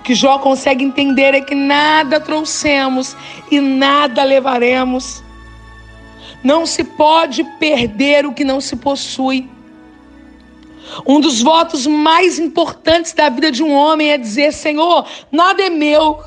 O 0.01 0.03
que 0.03 0.15
Jó 0.15 0.39
consegue 0.39 0.83
entender 0.83 1.35
é 1.35 1.43
que 1.43 1.55
nada 1.55 2.19
trouxemos 2.19 3.15
e 3.51 3.61
nada 3.61 4.25
levaremos. 4.25 5.23
Não 6.43 6.67
se 6.67 6.85
pode 6.85 7.43
perder 7.59 8.27
o 8.27 8.33
que 8.33 8.45
não 8.45 8.61
se 8.61 8.77
possui. 8.77 9.49
Um 11.07 11.21
dos 11.21 11.43
votos 11.43 11.87
mais 11.87 12.39
importantes 12.39 13.13
da 13.13 13.29
vida 13.29 13.51
de 13.51 13.63
um 13.63 13.73
homem 13.73 14.13
é 14.13 14.19
dizer: 14.19 14.53
Senhor, 14.53 15.07
nada 15.31 15.63
é 15.63 15.71
meu, 15.71 16.23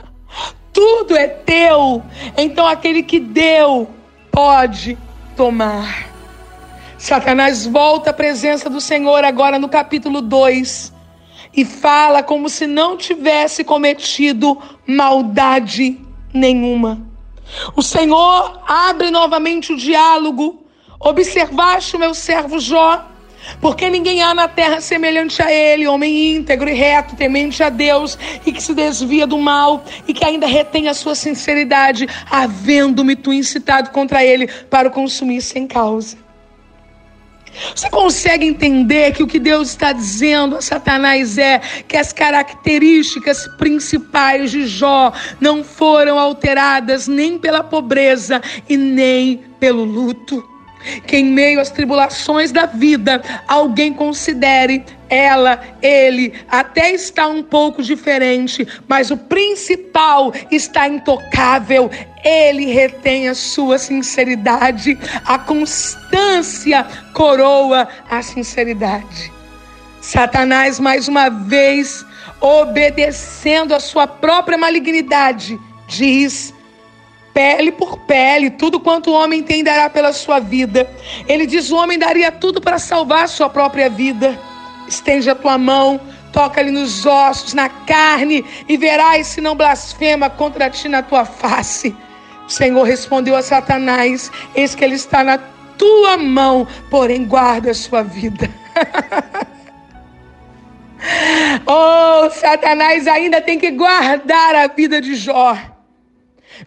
tudo 0.72 1.16
é 1.16 1.28
teu. 1.28 2.02
Então 2.36 2.66
aquele 2.66 3.02
que 3.02 3.20
deu 3.20 3.88
pode 4.30 4.96
tomar. 5.36 6.08
Satanás 6.96 7.66
volta 7.66 8.10
à 8.10 8.12
presença 8.12 8.68
do 8.68 8.80
Senhor 8.80 9.24
agora 9.24 9.58
no 9.58 9.68
capítulo 9.68 10.20
2 10.20 10.92
e 11.56 11.64
fala 11.64 12.22
como 12.22 12.48
se 12.48 12.66
não 12.66 12.96
tivesse 12.96 13.64
cometido 13.64 14.60
maldade 14.86 15.98
nenhuma. 16.32 17.09
O 17.74 17.82
Senhor 17.82 18.62
abre 18.66 19.10
novamente 19.10 19.72
o 19.72 19.76
diálogo. 19.76 20.64
Observaste 20.98 21.96
o 21.96 21.98
meu 21.98 22.14
servo 22.14 22.58
Jó 22.58 23.10
porque 23.60 23.88
ninguém 23.88 24.22
há 24.22 24.34
na 24.34 24.48
terra 24.48 24.80
semelhante 24.80 25.42
a 25.42 25.50
ele, 25.50 25.86
homem 25.86 26.36
íntegro 26.36 26.68
e 26.68 26.74
reto, 26.74 27.16
temente 27.16 27.62
a 27.62 27.68
Deus 27.68 28.18
e 28.44 28.52
que 28.52 28.62
se 28.62 28.74
desvia 28.74 29.26
do 29.26 29.38
mal 29.38 29.84
e 30.06 30.12
que 30.12 30.24
ainda 30.24 30.46
retém 30.46 30.88
a 30.88 30.94
sua 30.94 31.14
sinceridade, 31.14 32.06
havendo-me 32.30 33.16
tu 33.16 33.32
incitado 33.32 33.90
contra 33.90 34.24
ele 34.24 34.46
para 34.46 34.88
o 34.88 34.92
consumir 34.92 35.40
sem 35.40 35.66
causa. 35.66 36.16
Você 37.74 37.90
consegue 37.90 38.46
entender 38.46 39.12
que 39.12 39.22
o 39.22 39.26
que 39.26 39.38
Deus 39.38 39.70
está 39.70 39.92
dizendo 39.92 40.56
a 40.56 40.62
Satanás 40.62 41.38
é 41.38 41.60
que 41.86 41.96
as 41.96 42.12
características 42.12 43.46
principais 43.58 44.50
de 44.50 44.66
Jó 44.66 45.12
não 45.40 45.62
foram 45.62 46.18
alteradas 46.18 47.06
nem 47.06 47.38
pela 47.38 47.62
pobreza 47.62 48.40
e 48.68 48.76
nem 48.76 49.44
pelo 49.58 49.84
luto? 49.84 50.49
Que 51.06 51.16
em 51.16 51.24
meio 51.24 51.60
às 51.60 51.70
tribulações 51.70 52.52
da 52.52 52.66
vida, 52.66 53.22
alguém 53.46 53.92
considere 53.92 54.84
ela, 55.10 55.60
ele, 55.82 56.32
até 56.48 56.92
está 56.92 57.26
um 57.26 57.42
pouco 57.42 57.82
diferente, 57.82 58.66
mas 58.86 59.10
o 59.10 59.16
principal 59.16 60.32
está 60.50 60.86
intocável. 60.86 61.90
Ele 62.24 62.66
retém 62.66 63.28
a 63.28 63.34
sua 63.34 63.76
sinceridade, 63.76 64.96
a 65.26 65.36
constância 65.36 66.86
coroa 67.12 67.88
a 68.08 68.22
sinceridade. 68.22 69.32
Satanás, 70.00 70.78
mais 70.78 71.08
uma 71.08 71.28
vez, 71.28 72.06
obedecendo 72.40 73.74
a 73.74 73.80
sua 73.80 74.06
própria 74.06 74.56
malignidade, 74.56 75.58
diz: 75.88 76.54
pele 77.32 77.72
por 77.72 77.98
pele, 78.00 78.50
tudo 78.50 78.80
quanto 78.80 79.10
o 79.10 79.14
homem 79.14 79.42
tem 79.42 79.64
dará 79.64 79.88
pela 79.88 80.12
sua 80.12 80.38
vida. 80.38 80.90
Ele 81.26 81.46
diz: 81.46 81.70
o 81.70 81.76
homem 81.76 81.98
daria 81.98 82.30
tudo 82.30 82.60
para 82.60 82.78
salvar 82.78 83.24
a 83.24 83.28
sua 83.28 83.48
própria 83.48 83.88
vida. 83.88 84.38
Estende 84.86 85.30
a 85.30 85.34
tua 85.34 85.56
mão, 85.56 86.00
toca-lhe 86.32 86.70
nos 86.70 87.06
ossos, 87.06 87.54
na 87.54 87.68
carne, 87.68 88.44
e 88.68 88.76
verás 88.76 89.28
se 89.28 89.40
não 89.40 89.54
blasfema 89.54 90.28
contra 90.28 90.70
ti 90.70 90.88
na 90.88 91.02
tua 91.02 91.24
face. 91.24 91.94
O 92.46 92.50
Senhor 92.50 92.82
respondeu 92.82 93.36
a 93.36 93.42
Satanás: 93.42 94.30
Eis 94.54 94.74
que 94.74 94.84
ele 94.84 94.96
está 94.96 95.22
na 95.22 95.38
tua 95.78 96.16
mão, 96.16 96.66
porém 96.90 97.24
guarda 97.24 97.70
a 97.70 97.74
sua 97.74 98.02
vida. 98.02 98.50
oh, 101.66 102.30
Satanás 102.30 103.06
ainda 103.06 103.40
tem 103.40 103.58
que 103.58 103.70
guardar 103.70 104.54
a 104.54 104.66
vida 104.66 105.00
de 105.00 105.14
Jó. 105.14 105.56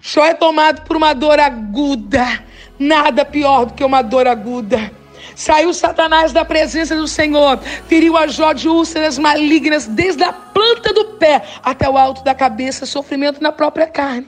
Jó 0.02 0.26
é 0.26 0.34
tomado 0.34 0.82
por 0.82 0.96
uma 0.98 1.14
dor 1.14 1.40
aguda. 1.40 2.44
Nada 2.78 3.24
pior 3.24 3.66
do 3.66 3.74
que 3.74 3.84
uma 3.84 4.02
dor 4.02 4.28
aguda. 4.28 4.92
Saiu 5.36 5.74
Satanás 5.74 6.32
da 6.32 6.46
presença 6.46 6.96
do 6.96 7.08
Senhor, 7.08 7.60
feriu 7.88 8.16
a 8.16 8.28
Jó 8.28 8.54
de 8.54 8.70
úlceras 8.70 9.18
malignas, 9.18 9.88
desde 9.88 10.24
a 10.24 10.32
planta 10.32 10.94
do 10.94 11.06
pé 11.16 11.42
até 11.64 11.90
o 11.90 11.98
alto 11.98 12.24
da 12.24 12.36
cabeça, 12.36 12.86
sofrimento 12.86 13.42
na 13.42 13.52
própria 13.52 13.88
carne. 13.88 14.28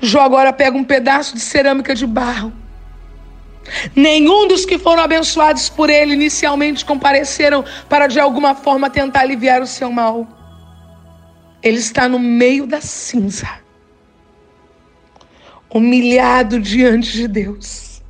Jó 0.00 0.20
agora 0.20 0.52
pega 0.52 0.76
um 0.76 0.84
pedaço 0.84 1.34
de 1.34 1.40
cerâmica 1.40 1.94
de 1.94 2.06
barro. 2.06 2.52
Nenhum 3.94 4.48
dos 4.48 4.64
que 4.64 4.78
foram 4.78 5.02
abençoados 5.02 5.68
por 5.68 5.88
ele 5.88 6.14
inicialmente 6.14 6.84
compareceram 6.84 7.64
para 7.88 8.06
de 8.06 8.18
alguma 8.18 8.54
forma 8.54 8.90
tentar 8.90 9.20
aliviar 9.20 9.62
o 9.62 9.66
seu 9.66 9.90
mal. 9.90 10.26
Ele 11.62 11.78
está 11.78 12.08
no 12.08 12.18
meio 12.18 12.66
da 12.66 12.80
cinza, 12.80 13.48
humilhado 15.72 16.60
diante 16.60 17.12
de 17.12 17.26
Deus. 17.26 18.02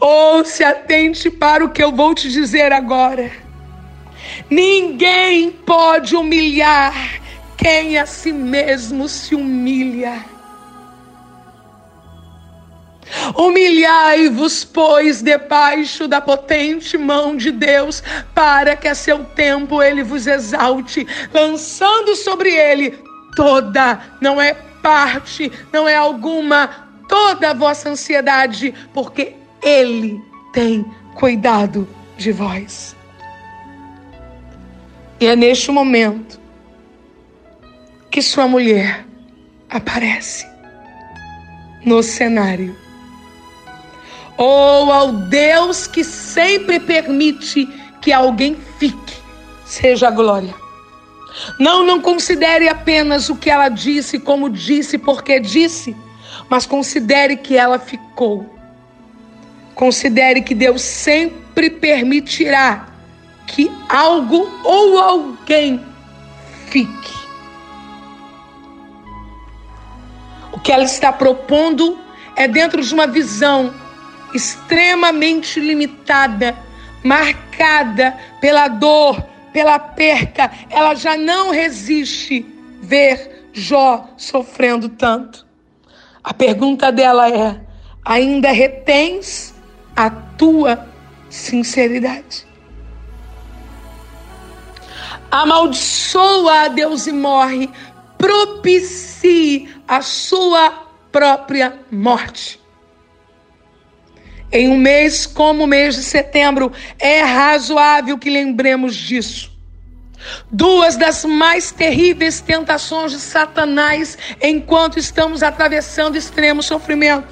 Ouça 0.00 0.68
atente 0.68 1.30
para 1.30 1.64
o 1.64 1.70
que 1.70 1.82
eu 1.82 1.92
vou 1.92 2.14
te 2.14 2.28
dizer 2.28 2.72
agora. 2.72 3.30
Ninguém 4.50 5.50
pode 5.50 6.16
humilhar 6.16 6.94
quem 7.56 7.98
a 7.98 8.04
si 8.04 8.32
mesmo 8.32 9.08
se 9.08 9.34
humilha. 9.34 10.24
Humilhai-vos, 13.36 14.64
pois, 14.64 15.22
debaixo 15.22 16.08
da 16.08 16.20
potente 16.20 16.98
mão 16.98 17.36
de 17.36 17.52
Deus, 17.52 18.02
para 18.34 18.74
que 18.76 18.88
a 18.88 18.94
seu 18.94 19.24
tempo 19.24 19.82
ele 19.82 20.02
vos 20.02 20.26
exalte, 20.26 21.06
lançando 21.32 22.16
sobre 22.16 22.50
ele 22.50 22.98
toda, 23.36 24.00
não 24.20 24.40
é 24.40 24.56
parte, 24.84 25.50
não 25.72 25.88
é 25.88 25.96
alguma, 25.96 26.68
toda 27.08 27.50
a 27.50 27.54
vossa 27.54 27.88
ansiedade, 27.88 28.74
porque 28.92 29.34
ele 29.62 30.22
tem 30.52 30.84
cuidado 31.14 31.88
de 32.18 32.30
vós. 32.30 32.94
E 35.18 35.26
é 35.26 35.34
neste 35.34 35.70
momento 35.70 36.38
que 38.10 38.20
sua 38.20 38.46
mulher 38.46 39.06
aparece 39.70 40.46
no 41.82 42.02
cenário 42.02 42.76
ou 44.36 44.92
ao 44.92 45.12
Deus 45.12 45.86
que 45.86 46.04
sempre 46.04 46.78
permite 46.78 47.66
que 48.02 48.12
alguém 48.12 48.54
fique, 48.78 49.14
seja 49.64 50.08
a 50.08 50.10
glória. 50.10 50.63
Não, 51.58 51.84
não 51.84 52.00
considere 52.00 52.68
apenas 52.68 53.28
o 53.28 53.36
que 53.36 53.50
ela 53.50 53.68
disse, 53.68 54.18
como 54.18 54.48
disse, 54.48 54.98
porque 54.98 55.40
disse, 55.40 55.96
mas 56.48 56.66
considere 56.66 57.36
que 57.36 57.56
ela 57.56 57.78
ficou. 57.78 58.54
Considere 59.74 60.42
que 60.42 60.54
Deus 60.54 60.82
sempre 60.82 61.68
permitirá 61.68 62.86
que 63.46 63.70
algo 63.88 64.60
ou 64.62 64.98
alguém 64.98 65.84
fique. 66.68 67.14
O 70.52 70.60
que 70.60 70.72
ela 70.72 70.84
está 70.84 71.12
propondo 71.12 71.98
é 72.36 72.46
dentro 72.46 72.80
de 72.80 72.94
uma 72.94 73.06
visão 73.06 73.74
extremamente 74.32 75.60
limitada, 75.60 76.56
marcada 77.02 78.16
pela 78.40 78.68
dor, 78.68 79.33
pela 79.54 79.78
perca, 79.78 80.50
ela 80.68 80.96
já 80.96 81.16
não 81.16 81.52
resiste 81.52 82.44
ver 82.82 83.48
Jó 83.52 84.08
sofrendo 84.16 84.88
tanto. 84.88 85.46
A 86.24 86.34
pergunta 86.34 86.90
dela 86.90 87.30
é: 87.30 87.60
ainda 88.04 88.50
retens 88.50 89.54
a 89.94 90.10
tua 90.10 90.84
sinceridade? 91.30 92.44
Amaldiçoa 95.30 96.62
a 96.62 96.68
Deus 96.68 97.06
e 97.06 97.12
morre, 97.12 97.70
propicie 98.18 99.68
a 99.86 100.02
sua 100.02 100.70
própria 101.12 101.78
morte. 101.92 102.60
Em 104.52 104.68
um 104.68 104.76
mês 104.76 105.26
como 105.26 105.64
o 105.64 105.66
mês 105.66 105.96
de 105.96 106.02
setembro, 106.02 106.72
é 106.98 107.22
razoável 107.22 108.16
que 108.18 108.30
lembremos 108.30 108.94
disso. 108.94 109.52
Duas 110.50 110.96
das 110.96 111.24
mais 111.24 111.70
terríveis 111.70 112.40
tentações 112.40 113.12
de 113.12 113.20
Satanás 113.20 114.16
enquanto 114.40 114.98
estamos 114.98 115.42
atravessando 115.42 116.16
extremo 116.16 116.62
sofrimento. 116.62 117.28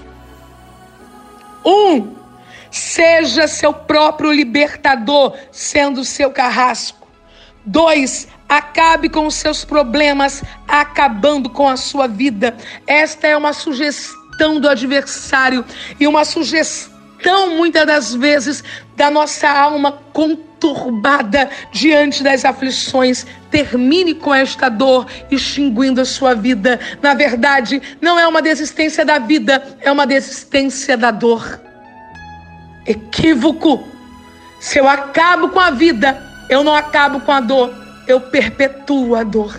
Um, 1.64 2.14
seja 2.70 3.46
seu 3.46 3.72
próprio 3.72 4.32
libertador, 4.32 5.36
sendo 5.50 6.04
seu 6.04 6.30
carrasco. 6.30 7.08
Dois, 7.64 8.26
acabe 8.48 9.08
com 9.08 9.26
os 9.26 9.36
seus 9.36 9.64
problemas, 9.64 10.42
acabando 10.66 11.48
com 11.48 11.68
a 11.68 11.76
sua 11.76 12.08
vida. 12.08 12.56
Esta 12.86 13.28
é 13.28 13.36
uma 13.36 13.52
sugestão 13.52 14.58
do 14.60 14.68
adversário 14.68 15.64
e 16.00 16.06
uma 16.06 16.24
sugestão 16.24 16.91
tão 17.22 17.56
muitas 17.56 17.86
das 17.86 18.14
vezes 18.14 18.62
da 18.96 19.10
nossa 19.10 19.48
alma 19.48 19.92
conturbada 20.12 21.48
diante 21.72 22.22
das 22.22 22.44
aflições. 22.44 23.24
Termine 23.50 24.14
com 24.14 24.34
esta 24.34 24.68
dor, 24.68 25.06
extinguindo 25.30 26.00
a 26.00 26.04
sua 26.04 26.34
vida. 26.34 26.78
Na 27.00 27.14
verdade, 27.14 27.80
não 28.00 28.18
é 28.18 28.26
uma 28.26 28.42
desistência 28.42 29.04
da 29.04 29.18
vida, 29.18 29.76
é 29.80 29.90
uma 29.90 30.06
desistência 30.06 30.96
da 30.96 31.10
dor. 31.10 31.60
Equívoco. 32.86 33.86
Se 34.60 34.78
eu 34.78 34.88
acabo 34.88 35.48
com 35.48 35.60
a 35.60 35.70
vida, 35.70 36.22
eu 36.48 36.62
não 36.62 36.74
acabo 36.74 37.20
com 37.20 37.32
a 37.32 37.40
dor, 37.40 37.72
eu 38.06 38.20
perpetuo 38.20 39.14
a 39.14 39.22
dor. 39.22 39.58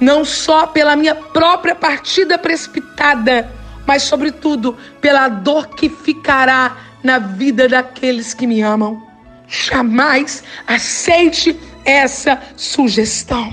Não 0.00 0.24
só 0.24 0.66
pela 0.66 0.96
minha 0.96 1.14
própria 1.14 1.74
partida 1.74 2.38
precipitada, 2.38 3.59
mas, 3.86 4.02
sobretudo, 4.02 4.76
pela 5.00 5.28
dor 5.28 5.68
que 5.68 5.88
ficará 5.88 6.76
na 7.02 7.18
vida 7.18 7.68
daqueles 7.68 8.34
que 8.34 8.46
me 8.46 8.62
amam. 8.62 9.02
Jamais 9.48 10.44
aceite 10.66 11.58
essa 11.84 12.40
sugestão. 12.56 13.52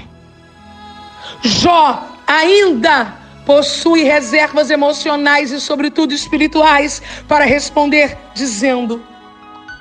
Jó 1.42 2.08
ainda 2.28 3.14
possui 3.46 4.04
reservas 4.04 4.70
emocionais 4.70 5.52
e, 5.52 5.60
sobretudo, 5.60 6.14
espirituais 6.14 7.02
para 7.28 7.46
responder, 7.46 8.18
dizendo: 8.34 9.04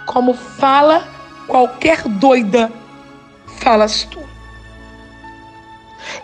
Como 0.06 0.32
fala 0.32 1.06
qualquer 1.46 2.02
doida, 2.08 2.72
falas 3.58 4.04
tu. 4.04 4.20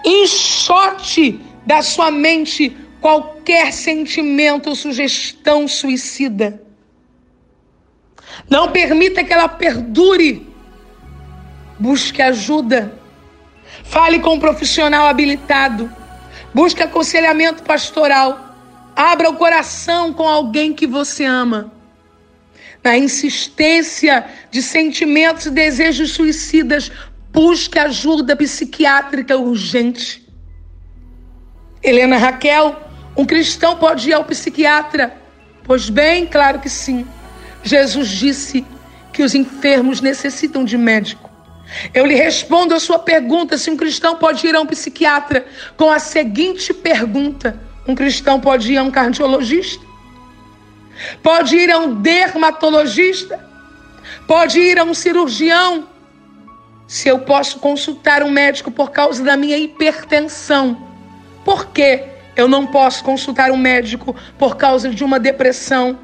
Enxote 0.04 1.40
da 1.66 1.82
sua 1.82 2.10
mente 2.10 2.76
qualquer 3.02 3.72
sentimento 3.72 4.70
ou 4.70 4.76
sugestão 4.76 5.66
suicida. 5.66 6.62
Não 8.48 8.70
permita 8.70 9.24
que 9.24 9.32
ela 9.32 9.48
perdure. 9.48 10.46
Busque 11.78 12.22
ajuda. 12.22 12.96
Fale 13.82 14.20
com 14.20 14.34
um 14.34 14.40
profissional 14.40 15.06
habilitado. 15.08 15.92
Busque 16.54 16.82
aconselhamento 16.82 17.64
pastoral. 17.64 18.56
Abra 18.94 19.28
o 19.28 19.36
coração 19.36 20.12
com 20.12 20.28
alguém 20.28 20.72
que 20.72 20.86
você 20.86 21.24
ama. 21.24 21.72
Na 22.84 22.96
insistência 22.96 24.24
de 24.50 24.62
sentimentos 24.62 25.46
e 25.46 25.50
desejos 25.50 26.12
suicidas, 26.12 26.90
busque 27.32 27.78
ajuda 27.78 28.36
psiquiátrica 28.36 29.36
urgente. 29.36 30.22
Helena 31.82 32.16
Raquel 32.16 32.91
um 33.16 33.24
cristão 33.24 33.76
pode 33.76 34.08
ir 34.08 34.14
ao 34.14 34.24
psiquiatra? 34.24 35.14
Pois 35.64 35.90
bem, 35.90 36.26
claro 36.26 36.58
que 36.58 36.68
sim. 36.68 37.06
Jesus 37.62 38.08
disse 38.08 38.64
que 39.12 39.22
os 39.22 39.34
enfermos 39.34 40.00
necessitam 40.00 40.64
de 40.64 40.78
médico. 40.78 41.30
Eu 41.94 42.04
lhe 42.04 42.14
respondo 42.14 42.74
a 42.74 42.80
sua 42.80 42.98
pergunta 42.98 43.56
se 43.56 43.70
um 43.70 43.76
cristão 43.76 44.16
pode 44.16 44.46
ir 44.46 44.54
a 44.54 44.60
um 44.60 44.66
psiquiatra 44.66 45.46
com 45.76 45.90
a 45.90 45.98
seguinte 45.98 46.72
pergunta: 46.72 47.58
um 47.86 47.94
cristão 47.94 48.40
pode 48.40 48.72
ir 48.72 48.78
a 48.78 48.82
um 48.82 48.90
cardiologista? 48.90 49.84
Pode 51.22 51.56
ir 51.56 51.70
a 51.70 51.78
um 51.78 51.94
dermatologista? 51.94 53.38
Pode 54.26 54.58
ir 54.58 54.78
a 54.78 54.84
um 54.84 54.94
cirurgião? 54.94 55.88
Se 56.86 57.08
eu 57.08 57.20
posso 57.20 57.58
consultar 57.58 58.22
um 58.22 58.30
médico 58.30 58.70
por 58.70 58.90
causa 58.90 59.24
da 59.24 59.36
minha 59.36 59.56
hipertensão, 59.56 60.76
por 61.44 61.66
que 61.68 62.11
eu 62.34 62.48
não 62.48 62.66
posso 62.66 63.04
consultar 63.04 63.50
um 63.50 63.56
médico 63.56 64.14
por 64.38 64.56
causa 64.56 64.90
de 64.90 65.04
uma 65.04 65.20
depressão 65.20 65.98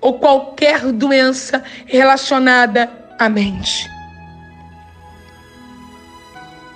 ou 0.00 0.18
qualquer 0.18 0.92
doença 0.92 1.62
relacionada 1.86 2.90
à 3.18 3.28
mente? 3.28 3.88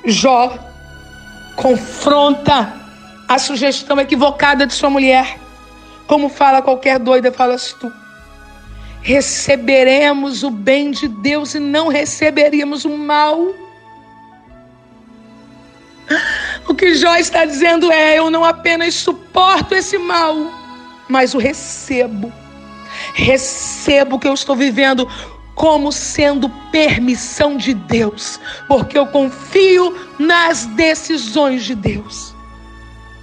Jó 0.05 0.59
confronta 1.57 2.75
a 3.29 3.39
sugestão 3.39 4.01
equivocada 4.01 4.67
de 4.67 4.75
sua 4.75 4.91
mulher. 4.91 5.39
Como 6.07 6.29
fala 6.29 6.61
qualquer 6.61 6.99
doida, 6.99 7.31
falas 7.31 7.73
tu. 7.75 7.93
Receberemos 9.01 10.43
o 10.43 10.51
bem 10.51 10.91
de 10.91 11.09
Deus 11.09 11.55
e 11.55 11.61
não 11.61 11.89
receberíamos 11.89 12.85
o 12.85 12.91
mal. 12.91 13.62
O 16.73 16.75
que 16.75 16.95
Jó 16.95 17.17
está 17.17 17.45
dizendo 17.45 17.93
é: 17.93 18.19
eu 18.19 18.31
não 18.31 18.47
apenas 18.47 18.95
suporto 18.95 19.75
esse 19.75 19.99
mal, 19.99 20.35
mas 21.07 21.35
o 21.35 21.39
recebo. 21.39 22.33
Recebo 23.13 24.17
o 24.17 24.19
que 24.19 24.27
eu 24.27 24.33
estou 24.33 24.57
vivendo 24.57 25.07
como 25.55 25.93
sendo 25.93 26.49
permissão 26.71 27.59
de 27.59 27.75
Deus, 27.75 28.41
porque 28.67 28.97
eu 28.97 29.07
confio 29.07 29.95
nas 30.19 30.65
decisões 30.65 31.63
de 31.63 31.75
Deus. 31.75 32.35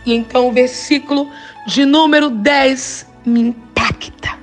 E 0.05 0.13
então 0.13 0.49
o 0.49 0.51
versículo 0.51 1.27
de 1.65 1.85
número 1.85 2.29
10 2.29 3.07
me 3.25 3.41
impacta. 3.41 4.37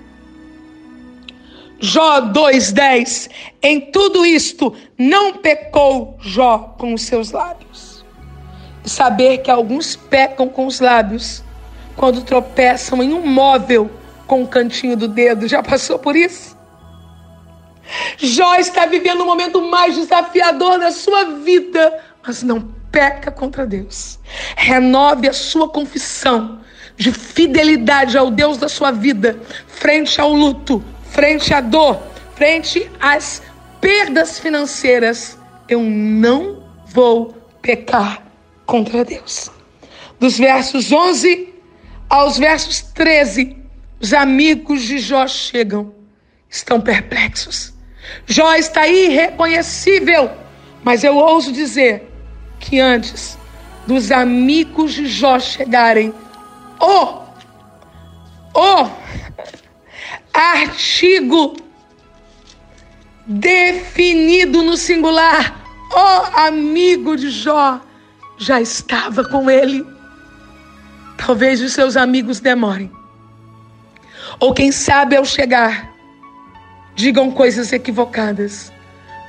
Jó 1.78 2.22
2:10 2.22 3.30
Em 3.62 3.80
tudo 3.92 4.26
isto 4.26 4.74
não 4.98 5.34
pecou 5.34 6.18
Jó 6.20 6.74
com 6.76 6.92
os 6.92 7.02
seus 7.02 7.30
lábios. 7.30 7.65
Saber 8.86 9.38
que 9.38 9.50
alguns 9.50 9.96
pecam 9.96 10.48
com 10.48 10.66
os 10.66 10.80
lábios 10.80 11.42
quando 11.96 12.22
tropeçam 12.22 13.02
em 13.02 13.12
um 13.12 13.26
móvel 13.26 13.90
com 14.26 14.42
o 14.42 14.48
cantinho 14.48 14.96
do 14.96 15.08
dedo. 15.08 15.48
Já 15.48 15.62
passou 15.62 15.98
por 15.98 16.14
isso? 16.14 16.56
Jó 18.16 18.54
está 18.56 18.86
vivendo 18.86 19.22
o 19.22 19.26
momento 19.26 19.62
mais 19.62 19.94
desafiador 19.94 20.78
da 20.78 20.90
sua 20.90 21.24
vida, 21.40 22.00
mas 22.26 22.42
não 22.42 22.60
peca 22.90 23.30
contra 23.30 23.66
Deus. 23.66 24.18
Renove 24.56 25.28
a 25.28 25.32
sua 25.32 25.68
confissão 25.68 26.60
de 26.96 27.12
fidelidade 27.12 28.16
ao 28.16 28.30
Deus 28.30 28.56
da 28.56 28.68
sua 28.68 28.90
vida, 28.90 29.38
frente 29.66 30.20
ao 30.20 30.32
luto, 30.32 30.82
frente 31.10 31.52
à 31.52 31.60
dor, 31.60 32.00
frente 32.34 32.90
às 33.00 33.42
perdas 33.80 34.38
financeiras. 34.38 35.38
Eu 35.68 35.80
não 35.80 36.62
vou 36.86 37.34
pecar 37.60 38.25
contra 38.66 39.04
Deus. 39.04 39.50
Dos 40.18 40.38
versos 40.38 40.92
11 40.92 41.54
aos 42.08 42.38
versos 42.38 42.82
13, 42.82 43.56
os 44.00 44.12
amigos 44.12 44.82
de 44.82 44.98
Jó 44.98 45.26
chegam, 45.26 45.94
estão 46.48 46.80
perplexos. 46.80 47.72
Jó 48.26 48.54
está 48.54 48.86
irreconhecível. 48.86 50.30
Mas 50.84 51.02
eu 51.02 51.16
ouso 51.16 51.52
dizer 51.52 52.08
que 52.60 52.78
antes 52.78 53.36
dos 53.86 54.12
amigos 54.12 54.94
de 54.94 55.06
Jó 55.06 55.38
chegarem, 55.38 56.14
o, 56.80 57.22
o 58.54 58.90
artigo 60.32 61.56
definido 63.26 64.62
no 64.62 64.76
singular, 64.76 65.60
o 65.92 66.38
amigo 66.40 67.16
de 67.16 67.30
Jó, 67.30 67.80
já 68.38 68.60
estava 68.60 69.24
com 69.24 69.50
ele. 69.50 69.86
Talvez 71.16 71.60
os 71.60 71.72
seus 71.72 71.96
amigos 71.96 72.40
demorem. 72.40 72.90
Ou 74.38 74.52
quem 74.52 74.70
sabe 74.70 75.16
ao 75.16 75.24
chegar, 75.24 75.90
digam 76.94 77.30
coisas 77.30 77.72
equivocadas, 77.72 78.72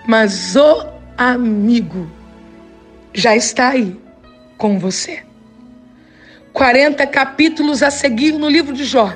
mas 0.06 0.56
o 0.56 0.86
amigo 1.18 2.10
já 3.14 3.36
está 3.36 3.70
aí 3.70 4.00
com 4.58 4.78
você. 4.80 5.24
40 6.54 7.06
capítulos 7.08 7.84
a 7.84 7.92
seguir 7.92 8.34
no 8.34 8.50
livro 8.50 8.74
de 8.74 8.84
Jó. 8.84 9.14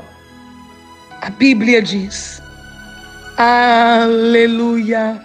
A 1.21 1.29
Bíblia 1.29 1.81
diz: 1.81 2.41
Aleluia. 3.37 5.19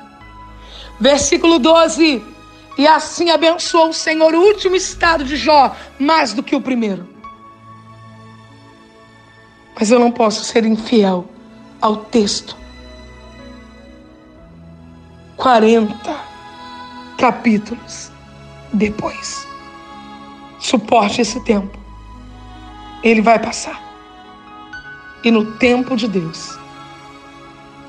Versículo 0.99 1.59
12. 1.59 2.36
E 2.79 2.87
assim 2.87 3.31
abençoou 3.31 3.89
o 3.89 3.95
Senhor 3.95 4.35
o 4.35 4.41
último 4.41 4.77
estado 4.77 5.25
de 5.25 5.37
Jó 5.37 5.75
mais 5.99 6.33
do 6.33 6.43
que 6.43 6.55
o 6.55 6.61
primeiro. 6.61 7.09
Mas 9.79 9.91
eu 9.91 9.99
não 9.99 10.11
posso 10.11 10.45
ser 10.45 10.65
infiel 10.65 11.27
ao 11.81 11.97
texto 11.97 12.57
40 15.37 15.95
capítulos 17.19 18.11
depois. 18.73 19.47
Suporte 20.59 21.21
esse 21.21 21.43
tempo. 21.45 21.79
Ele 23.03 23.21
vai 23.21 23.39
passar. 23.39 23.83
E 25.23 25.31
no 25.31 25.53
tempo 25.57 25.97
de 25.97 26.09
Deus, 26.09 26.59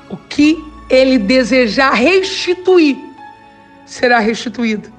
o 0.08 0.16
que 0.16 0.62
ele 0.88 1.18
desejar 1.18 1.92
restituir 1.92 3.07
será 3.88 4.18
restituído. 4.18 4.92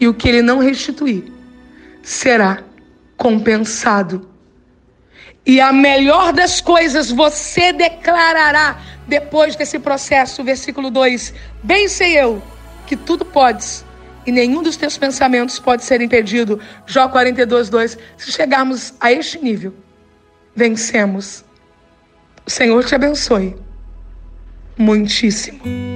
E 0.00 0.08
o 0.08 0.14
que 0.14 0.28
ele 0.28 0.42
não 0.42 0.58
restituir 0.58 1.30
será 2.02 2.62
compensado. 3.16 4.28
E 5.44 5.60
a 5.60 5.72
melhor 5.72 6.32
das 6.32 6.60
coisas 6.60 7.10
você 7.10 7.72
declarará 7.72 8.80
depois 9.06 9.56
desse 9.56 9.78
processo, 9.78 10.42
versículo 10.42 10.90
2: 10.90 11.34
Bem 11.62 11.88
sei 11.88 12.18
eu 12.18 12.42
que 12.86 12.96
tudo 12.96 13.24
podes 13.24 13.84
e 14.26 14.32
nenhum 14.32 14.62
dos 14.62 14.76
teus 14.76 14.96
pensamentos 14.96 15.58
pode 15.58 15.84
ser 15.84 16.00
impedido. 16.00 16.60
Jó 16.86 17.08
42, 17.08 17.68
2. 17.68 17.98
Se 18.16 18.32
chegarmos 18.32 18.94
a 19.00 19.12
este 19.12 19.38
nível, 19.38 19.74
vencemos. 20.54 21.44
O 22.46 22.50
Senhor 22.50 22.84
te 22.84 22.94
abençoe. 22.94 23.56
Muitíssimo. 24.76 25.87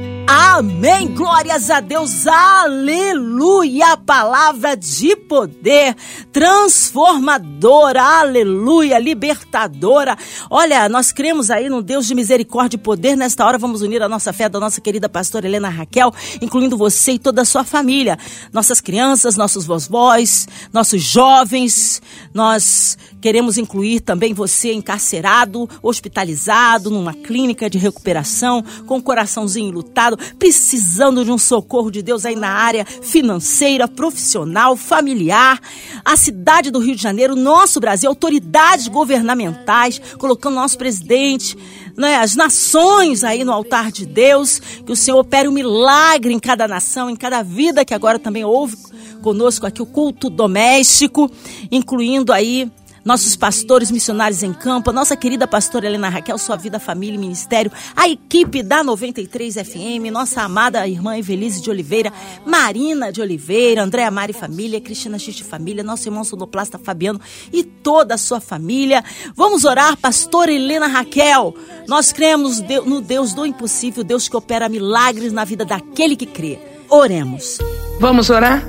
Amém. 0.55 1.09
Glórias 1.15 1.71
a 1.71 1.81
Deus. 1.81 2.27
Aleluia. 2.27 3.97
Palavra 3.97 4.77
de 4.77 5.17
poder, 5.17 5.97
transformadora. 6.31 8.03
Aleluia. 8.03 8.99
Libertadora. 8.99 10.15
Olha, 10.51 10.91
nós 10.91 11.11
cremos 11.11 11.51
aí 11.51 11.71
no 11.71 11.81
Deus 11.83 12.07
de 12.07 12.15
misericórdia 12.15 12.77
e 12.77 12.79
poder. 12.79 13.17
Nesta 13.17 13.47
hora 13.47 13.57
vamos 13.57 13.81
unir 13.81 14.03
a 14.03 14.11
nossa 14.11 14.31
fé 14.31 14.47
da 14.47 14.61
nossa 14.61 14.79
querida 14.79 15.09
pastora 15.09 15.47
Helena 15.47 15.71
Raquel, 15.71 16.13
incluindo 16.43 16.77
você 16.77 17.13
e 17.13 17.19
toda 17.19 17.41
a 17.41 17.47
sua 17.47 17.65
família. 17.65 18.19
Nossas 18.53 18.79
crianças, 18.79 19.37
nossos 19.37 19.65
vovós, 19.65 20.47
nossos 20.71 21.03
jovens. 21.03 22.03
Nós 22.35 22.99
queremos 23.23 23.57
incluir 23.57 24.01
também 24.01 24.35
você 24.35 24.75
encarcerado, 24.75 25.67
hospitalizado, 25.83 26.91
numa 26.91 27.15
clínica 27.15 27.71
de 27.71 27.79
recuperação, 27.79 28.63
com 28.87 28.99
o 28.99 29.03
coraçãozinho 29.03 29.73
lutado 29.73 30.19
precisando 30.43 31.25
de 31.25 31.31
um 31.31 31.39
socorro 31.39 31.89
de 31.89 32.03
Deus 32.03 32.27
aí 32.27 32.35
na 32.35 32.49
área 32.49 32.85
financeira, 32.85 33.87
profissional, 33.87 34.75
familiar. 34.75 35.61
A 36.05 36.17
cidade 36.17 36.69
do 36.69 36.81
Rio 36.81 36.97
de 36.97 37.03
Janeiro, 37.03 37.37
nosso 37.37 37.79
Brasil, 37.79 38.11
autoridades 38.11 38.89
governamentais, 38.89 40.01
colocando 40.19 40.57
nosso 40.57 40.77
presidente, 40.77 41.57
né, 41.97 42.17
as 42.17 42.35
nações 42.35 43.23
aí 43.23 43.45
no 43.45 43.53
altar 43.53 43.93
de 43.93 44.05
Deus, 44.05 44.59
que 44.85 44.91
o 44.91 44.97
Senhor 44.97 45.21
opere 45.21 45.47
um 45.47 45.53
milagre 45.53 46.35
em 46.35 46.41
cada 46.41 46.67
nação, 46.67 47.09
em 47.09 47.15
cada 47.15 47.41
vida 47.45 47.85
que 47.85 47.95
agora 47.95 48.19
também 48.19 48.45
houve 48.45 48.77
conosco 49.23 49.65
aqui 49.65 49.81
o 49.81 49.87
culto 49.87 50.29
doméstico, 50.29 51.31
incluindo 51.71 52.33
aí 52.33 52.69
nossos 53.05 53.37
pastores 53.37 53.91
missionários 53.91 54.43
em 54.43 54.53
campo, 54.53 54.91
a 54.91 54.93
nossa 54.93 55.17
querida 55.17 55.47
pastora 55.47 55.87
Helena 55.87 56.09
Raquel, 56.09 56.39
sua 56.39 56.57
vida, 56.57 56.79
família 56.79 57.17
e 57.17 57.19
ministério, 57.19 57.73
a 57.97 58.09
equipe 58.09 58.63
da 58.63 58.83
93 58.83 59.55
FM, 59.55 60.11
nossa 60.13 60.43
amada 60.43 60.87
irmã 60.87 61.17
Evelise 61.17 61.61
de 61.61 61.71
Oliveira, 61.71 62.13
Marina 62.47 63.13
de 63.13 63.21
Oliveira, 63.21 63.83
Andréa 63.83 64.11
Mari 64.11 64.33
Família, 64.33 64.81
Cristina 64.81 65.19
Xixi 65.19 65.45
Família, 65.45 65.83
nosso 65.83 66.09
irmão 66.09 66.25
sonoplasta 66.25 66.79
Fabiano 66.79 67.21
e 67.53 67.65
toda 67.65 68.15
a 68.15 68.19
sua 68.19 68.41
família. 68.41 69.05
Vamos 69.35 69.65
orar, 69.65 69.97
pastora 69.97 70.53
Helena 70.53 70.87
Raquel. 70.87 71.55
Nós 71.89 72.13
cremos 72.13 72.61
no 72.87 73.01
Deus 73.01 73.33
do 73.33 73.45
impossível, 73.45 74.05
Deus 74.05 74.29
que 74.29 74.37
opera 74.37 74.69
milagres 74.69 75.33
na 75.33 75.45
vida 75.45 75.65
daquele 75.65 76.17
que 76.17 76.27
crê. 76.27 76.59
Oremos. 76.89 77.59
Vamos 77.99 78.31
orar? 78.31 78.63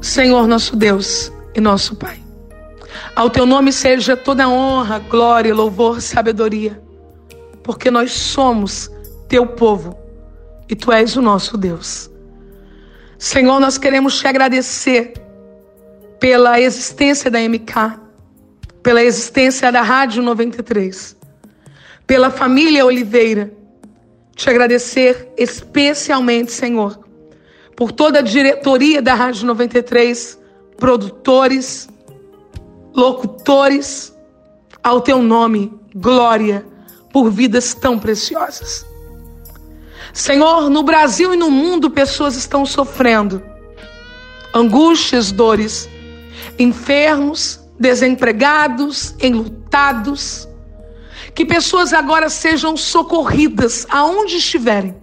Senhor 0.00 0.48
nosso 0.48 0.74
Deus 0.74 1.30
e 1.54 1.60
nosso 1.60 1.94
Pai. 1.96 2.21
Ao 3.14 3.28
teu 3.28 3.46
nome 3.46 3.72
seja 3.72 4.16
toda 4.16 4.48
honra, 4.48 4.98
glória, 4.98 5.54
louvor, 5.54 6.00
sabedoria, 6.00 6.80
porque 7.62 7.90
nós 7.90 8.12
somos 8.12 8.90
teu 9.28 9.46
povo 9.46 9.98
e 10.68 10.74
tu 10.74 10.90
és 10.92 11.16
o 11.16 11.22
nosso 11.22 11.56
Deus. 11.56 12.10
Senhor, 13.18 13.60
nós 13.60 13.78
queremos 13.78 14.18
te 14.18 14.26
agradecer 14.26 15.12
pela 16.18 16.60
existência 16.60 17.30
da 17.30 17.38
MK, 17.40 18.00
pela 18.82 19.02
existência 19.02 19.70
da 19.70 19.82
Rádio 19.82 20.22
93, 20.22 21.16
pela 22.06 22.30
família 22.30 22.84
Oliveira. 22.84 23.52
Te 24.34 24.48
agradecer 24.48 25.32
especialmente, 25.36 26.52
Senhor, 26.52 26.98
por 27.76 27.92
toda 27.92 28.20
a 28.20 28.22
diretoria 28.22 29.02
da 29.02 29.14
Rádio 29.14 29.46
93, 29.46 30.38
produtores, 30.76 31.88
locutores, 32.94 34.12
ao 34.82 35.00
teu 35.00 35.22
nome, 35.22 35.72
glória 35.94 36.66
por 37.12 37.30
vidas 37.30 37.74
tão 37.74 37.98
preciosas. 37.98 38.86
Senhor, 40.12 40.68
no 40.68 40.82
Brasil 40.82 41.32
e 41.32 41.36
no 41.36 41.50
mundo 41.50 41.90
pessoas 41.90 42.36
estão 42.36 42.66
sofrendo 42.66 43.42
angústias, 44.54 45.32
dores, 45.32 45.88
enfermos, 46.58 47.60
desempregados, 47.78 49.14
enlutados. 49.20 50.48
Que 51.34 51.46
pessoas 51.46 51.94
agora 51.94 52.28
sejam 52.28 52.76
socorridas 52.76 53.86
aonde 53.88 54.36
estiverem, 54.36 54.94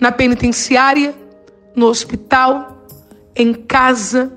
na 0.00 0.10
penitenciária, 0.10 1.14
no 1.76 1.86
hospital, 1.86 2.84
em 3.36 3.54
casa, 3.54 4.32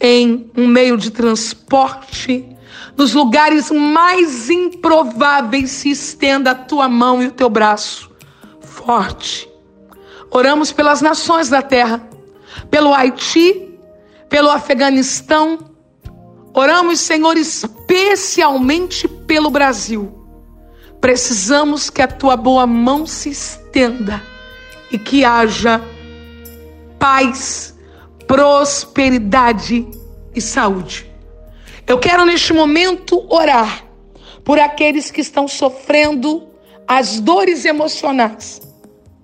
em 0.00 0.50
um 0.56 0.66
meio 0.66 0.96
de 0.96 1.10
transporte, 1.10 2.44
nos 2.96 3.14
lugares 3.14 3.70
mais 3.70 4.50
improváveis, 4.50 5.70
se 5.70 5.90
estenda 5.90 6.52
a 6.52 6.54
tua 6.54 6.88
mão 6.88 7.22
e 7.22 7.28
o 7.28 7.32
teu 7.32 7.48
braço 7.48 8.10
forte. 8.60 9.48
Oramos 10.30 10.72
pelas 10.72 11.00
nações 11.00 11.48
da 11.48 11.62
terra, 11.62 12.06
pelo 12.70 12.92
Haiti, 12.92 13.68
pelo 14.28 14.50
Afeganistão. 14.50 15.58
Oramos, 16.52 17.00
Senhor, 17.00 17.36
especialmente 17.36 19.08
pelo 19.08 19.50
Brasil. 19.50 20.14
Precisamos 21.00 21.90
que 21.90 22.02
a 22.02 22.08
tua 22.08 22.36
boa 22.36 22.66
mão 22.66 23.06
se 23.06 23.30
estenda 23.30 24.22
e 24.90 24.98
que 24.98 25.24
haja 25.24 25.80
paz 26.98 27.77
prosperidade 28.28 29.88
e 30.34 30.40
saúde. 30.40 31.10
Eu 31.86 31.98
quero 31.98 32.26
neste 32.26 32.52
momento 32.52 33.26
orar 33.32 33.84
por 34.44 34.60
aqueles 34.60 35.10
que 35.10 35.22
estão 35.22 35.48
sofrendo 35.48 36.46
as 36.86 37.18
dores 37.18 37.64
emocionais, 37.64 38.60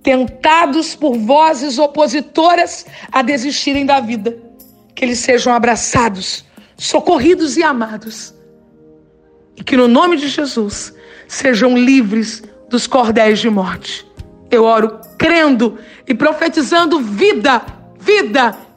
tentados 0.03 0.95
por 0.95 1.17
vozes 1.19 1.79
opositoras 1.79 2.87
a 3.13 3.21
desistirem 3.21 3.85
da 3.85 4.01
vida. 4.01 4.43
Que 4.95 5.05
eles 5.05 5.19
sejam 5.19 5.53
abraçados, 5.53 6.45
socorridos 6.77 7.57
e 7.59 7.63
amados. 7.63 8.35
E 9.57 9.63
que 9.63 9.77
no 9.77 9.87
nome 9.87 10.17
de 10.17 10.29
Jesus 10.29 10.95
sejam 11.29 11.77
livres 11.77 12.43
dos 12.71 12.87
cordéis 12.87 13.39
de 13.39 13.51
morte. 13.51 14.07
Eu 14.51 14.65
oro 14.65 15.01
crendo 15.19 15.79
e 16.07 16.15
profetizando 16.15 17.01
vida, 17.01 17.61
vida 17.99 18.57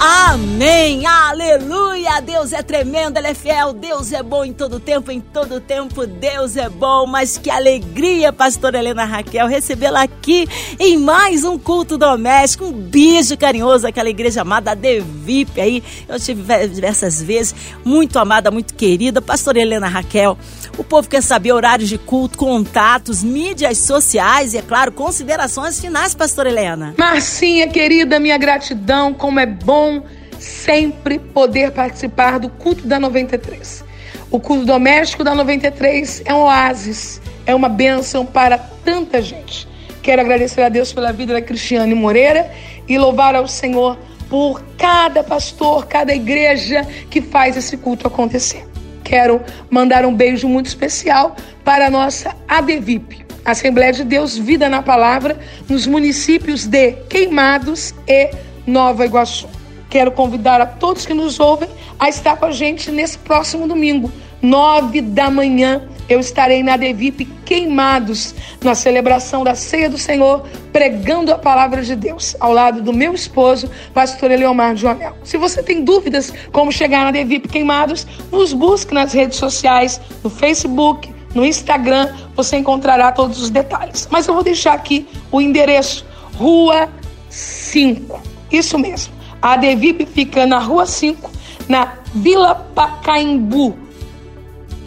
Amém, 0.00 1.04
aleluia, 1.06 2.20
Deus 2.20 2.52
é 2.52 2.62
tremendo, 2.62 3.18
Ele 3.18 3.26
é 3.26 3.34
fiel, 3.34 3.72
Deus 3.72 4.12
é 4.12 4.22
bom 4.22 4.44
em 4.44 4.52
todo 4.52 4.78
tempo, 4.78 5.10
em 5.10 5.20
todo 5.20 5.60
tempo 5.60 6.06
Deus 6.06 6.56
é 6.56 6.68
bom, 6.68 7.04
mas 7.04 7.36
que 7.36 7.50
alegria, 7.50 8.32
pastora 8.32 8.78
Helena 8.78 9.04
Raquel, 9.04 9.48
recebê-la 9.48 10.02
aqui 10.02 10.46
em 10.78 10.96
mais 10.96 11.42
um 11.42 11.58
culto 11.58 11.98
doméstico, 11.98 12.66
um 12.66 12.72
beijo 12.72 13.36
carinhoso 13.36 13.88
àquela 13.88 14.08
igreja 14.08 14.42
amada, 14.42 14.76
Devip 14.76 15.60
aí, 15.60 15.82
eu 16.08 16.20
tive 16.20 16.68
diversas 16.68 17.20
vezes, 17.20 17.52
muito 17.84 18.20
amada, 18.20 18.52
muito 18.52 18.74
querida, 18.74 19.20
pastora 19.20 19.58
Helena 19.58 19.88
Raquel, 19.88 20.38
o 20.76 20.84
povo 20.84 21.08
quer 21.08 21.24
saber 21.24 21.50
horários 21.50 21.88
de 21.88 21.98
culto, 21.98 22.38
contatos, 22.38 23.24
mídias 23.24 23.78
sociais 23.78 24.54
e, 24.54 24.58
é 24.58 24.62
claro, 24.62 24.92
considerações 24.92 25.80
finais, 25.80 26.14
pastora 26.14 26.48
Helena. 26.48 26.94
Marcinha, 26.96 27.66
querida, 27.66 28.20
minha 28.20 28.38
gratidão, 28.38 29.12
como 29.12 29.40
é 29.40 29.46
bom 29.46 29.87
sempre 30.38 31.18
poder 31.18 31.72
participar 31.72 32.38
do 32.38 32.48
culto 32.48 32.86
da 32.86 32.98
93. 32.98 33.84
O 34.30 34.38
culto 34.38 34.64
doméstico 34.64 35.24
da 35.24 35.34
93 35.34 36.22
é 36.24 36.34
um 36.34 36.42
oásis, 36.42 37.20
é 37.46 37.54
uma 37.54 37.68
bênção 37.68 38.24
para 38.24 38.58
tanta 38.58 39.20
gente. 39.22 39.66
Quero 40.02 40.20
agradecer 40.22 40.62
a 40.62 40.68
Deus 40.68 40.92
pela 40.92 41.12
vida 41.12 41.32
da 41.32 41.42
Cristiane 41.42 41.94
Moreira 41.94 42.50
e 42.86 42.98
louvar 42.98 43.34
ao 43.34 43.48
Senhor 43.48 43.98
por 44.28 44.62
cada 44.76 45.24
pastor, 45.24 45.86
cada 45.86 46.14
igreja 46.14 46.86
que 47.10 47.20
faz 47.20 47.56
esse 47.56 47.76
culto 47.76 48.06
acontecer 48.06 48.68
quero 49.08 49.40
mandar 49.70 50.04
um 50.04 50.14
beijo 50.14 50.46
muito 50.46 50.66
especial 50.66 51.34
para 51.64 51.86
a 51.86 51.90
nossa 51.90 52.36
ADVIP, 52.46 53.24
Assembleia 53.42 53.92
de 53.92 54.04
Deus 54.04 54.36
Vida 54.36 54.68
na 54.68 54.82
Palavra, 54.82 55.38
nos 55.66 55.86
municípios 55.86 56.66
de 56.66 56.92
Queimados 57.08 57.94
e 58.06 58.30
Nova 58.66 59.06
Iguaçu. 59.06 59.57
Quero 59.90 60.12
convidar 60.12 60.60
a 60.60 60.66
todos 60.66 61.06
que 61.06 61.14
nos 61.14 61.40
ouvem 61.40 61.68
a 61.98 62.08
estar 62.08 62.36
com 62.36 62.44
a 62.46 62.52
gente 62.52 62.90
nesse 62.90 63.18
próximo 63.18 63.66
domingo, 63.66 64.12
nove 64.40 65.00
da 65.00 65.30
manhã, 65.30 65.88
eu 66.08 66.20
estarei 66.20 66.62
na 66.62 66.76
Devip 66.76 67.26
Queimados, 67.44 68.34
na 68.62 68.74
celebração 68.74 69.44
da 69.44 69.54
Ceia 69.54 69.90
do 69.90 69.98
Senhor, 69.98 70.42
pregando 70.72 71.32
a 71.32 71.38
palavra 71.38 71.82
de 71.82 71.94
Deus, 71.94 72.34
ao 72.40 72.52
lado 72.52 72.80
do 72.80 72.92
meu 72.92 73.12
esposo, 73.12 73.70
pastor 73.92 74.30
Eleomar 74.30 74.74
Joanel. 74.74 75.16
Se 75.22 75.36
você 75.36 75.62
tem 75.62 75.84
dúvidas 75.84 76.32
como 76.50 76.72
chegar 76.72 77.04
na 77.04 77.10
Devip 77.10 77.48
Queimados, 77.48 78.06
nos 78.32 78.54
busque 78.54 78.94
nas 78.94 79.12
redes 79.12 79.36
sociais, 79.36 80.00
no 80.24 80.30
Facebook, 80.30 81.12
no 81.34 81.44
Instagram, 81.44 82.14
você 82.34 82.56
encontrará 82.56 83.12
todos 83.12 83.40
os 83.42 83.50
detalhes. 83.50 84.08
Mas 84.10 84.26
eu 84.26 84.32
vou 84.32 84.42
deixar 84.42 84.72
aqui 84.72 85.06
o 85.30 85.42
endereço, 85.42 86.06
Rua 86.36 86.88
5. 87.28 88.18
Isso 88.50 88.78
mesmo. 88.78 89.17
A 89.40 89.56
Devip 89.56 90.06
fica 90.06 90.46
na 90.46 90.58
Rua 90.58 90.86
5, 90.86 91.30
na 91.68 91.92
Vila 92.14 92.54
Pacaembu 92.54 93.88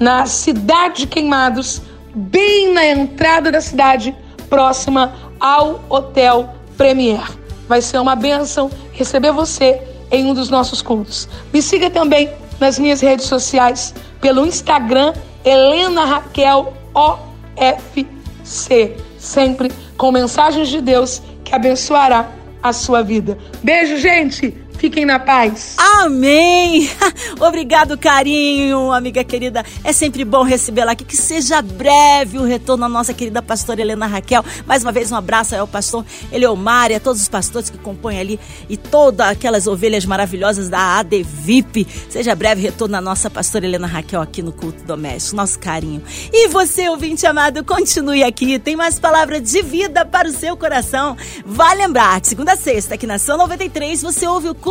na 0.02 0.26
cidade 0.26 1.02
de 1.02 1.08
Queimados, 1.08 1.80
bem 2.16 2.74
na 2.74 2.84
entrada 2.84 3.52
da 3.52 3.62
cidade, 3.62 4.16
próxima 4.50 5.14
ao 5.40 5.80
Hotel 5.88 6.56
Premier. 6.76 7.22
Vai 7.70 7.84
ser 7.84 8.00
uma 8.00 8.16
benção 8.16 8.72
receber 8.92 9.32
você 9.32 9.80
em 10.10 10.26
um 10.26 10.34
dos 10.34 10.50
nossos 10.50 10.82
cultos. 10.82 11.30
Me 11.54 11.62
siga 11.62 11.88
também 11.88 12.32
nas 12.60 12.80
minhas 12.80 13.00
redes 13.00 13.28
sociais, 13.28 13.94
pelo 14.20 14.44
Instagram, 14.44 15.14
Helena 15.46 16.04
Raquel 16.04 16.74
OFC, 16.96 18.98
sempre 19.20 19.72
com 19.96 20.12
mensagens 20.12 20.68
de 20.68 20.82
Deus 20.82 21.22
que 21.44 21.54
abençoará 21.54 22.28
a 22.62 22.74
sua 22.74 23.02
vida. 23.02 23.38
Beijo, 23.64 23.98
gente! 23.98 24.56
Fiquem 24.82 25.06
na 25.06 25.20
paz. 25.20 25.76
Amém. 25.78 26.90
Obrigado, 27.40 27.96
carinho, 27.96 28.92
amiga 28.92 29.24
querida. 29.24 29.64
É 29.84 29.94
sempre 29.94 30.26
bom 30.26 30.42
recebê-la 30.42 30.94
aqui. 30.94 31.06
Que 31.06 31.16
seja 31.16 31.62
breve 31.62 32.40
o 32.40 32.44
retorno 32.44 32.86
à 32.86 32.90
nossa 32.90 33.14
querida 33.14 33.44
pastora 33.44 33.80
Helena 33.80 34.08
Raquel. 34.08 34.44
Mais 34.66 34.82
uma 34.82 34.92
vez, 34.92 35.12
um 35.12 35.16
abraço 35.16 35.56
ao 35.56 35.68
pastor 35.68 36.04
Eleomar 36.32 36.90
e 36.90 36.96
a 36.96 37.00
todos 37.00 37.22
os 37.22 37.30
pastores 37.30 37.70
que 37.70 37.78
compõem 37.78 38.20
ali 38.20 38.40
e 38.68 38.76
todas 38.76 39.28
aquelas 39.28 39.68
ovelhas 39.68 40.04
maravilhosas 40.04 40.68
da 40.68 40.98
ADVIP. 40.98 41.88
Seja 42.10 42.34
breve 42.34 42.64
retorno 42.64 42.98
à 42.98 43.02
nossa 43.02 43.30
pastora 43.30 43.66
Helena 43.66 43.86
Raquel 43.86 44.20
aqui 44.20 44.42
no 44.42 44.52
culto 44.52 44.84
doméstico. 44.84 45.36
Nosso 45.36 45.60
carinho. 45.60 46.02
E 46.34 46.48
você, 46.48 46.90
ouvinte 46.90 47.28
amado, 47.28 47.64
continue 47.64 48.24
aqui. 48.24 48.58
Tem 48.58 48.76
mais 48.76 48.98
palavras 48.98 49.44
de 49.44 49.62
vida 49.62 50.04
para 50.04 50.28
o 50.28 50.32
seu 50.32 50.58
coração. 50.58 51.16
Vai 51.46 51.78
lembrar, 51.78 52.20
segunda 52.26 52.54
a 52.54 52.58
sexta, 52.58 52.96
aqui 52.96 53.06
na 53.06 53.20
São 53.20 53.38
93, 53.38 54.02
você 54.02 54.26
ouve 54.26 54.50
o 54.50 54.56
culto 54.56 54.71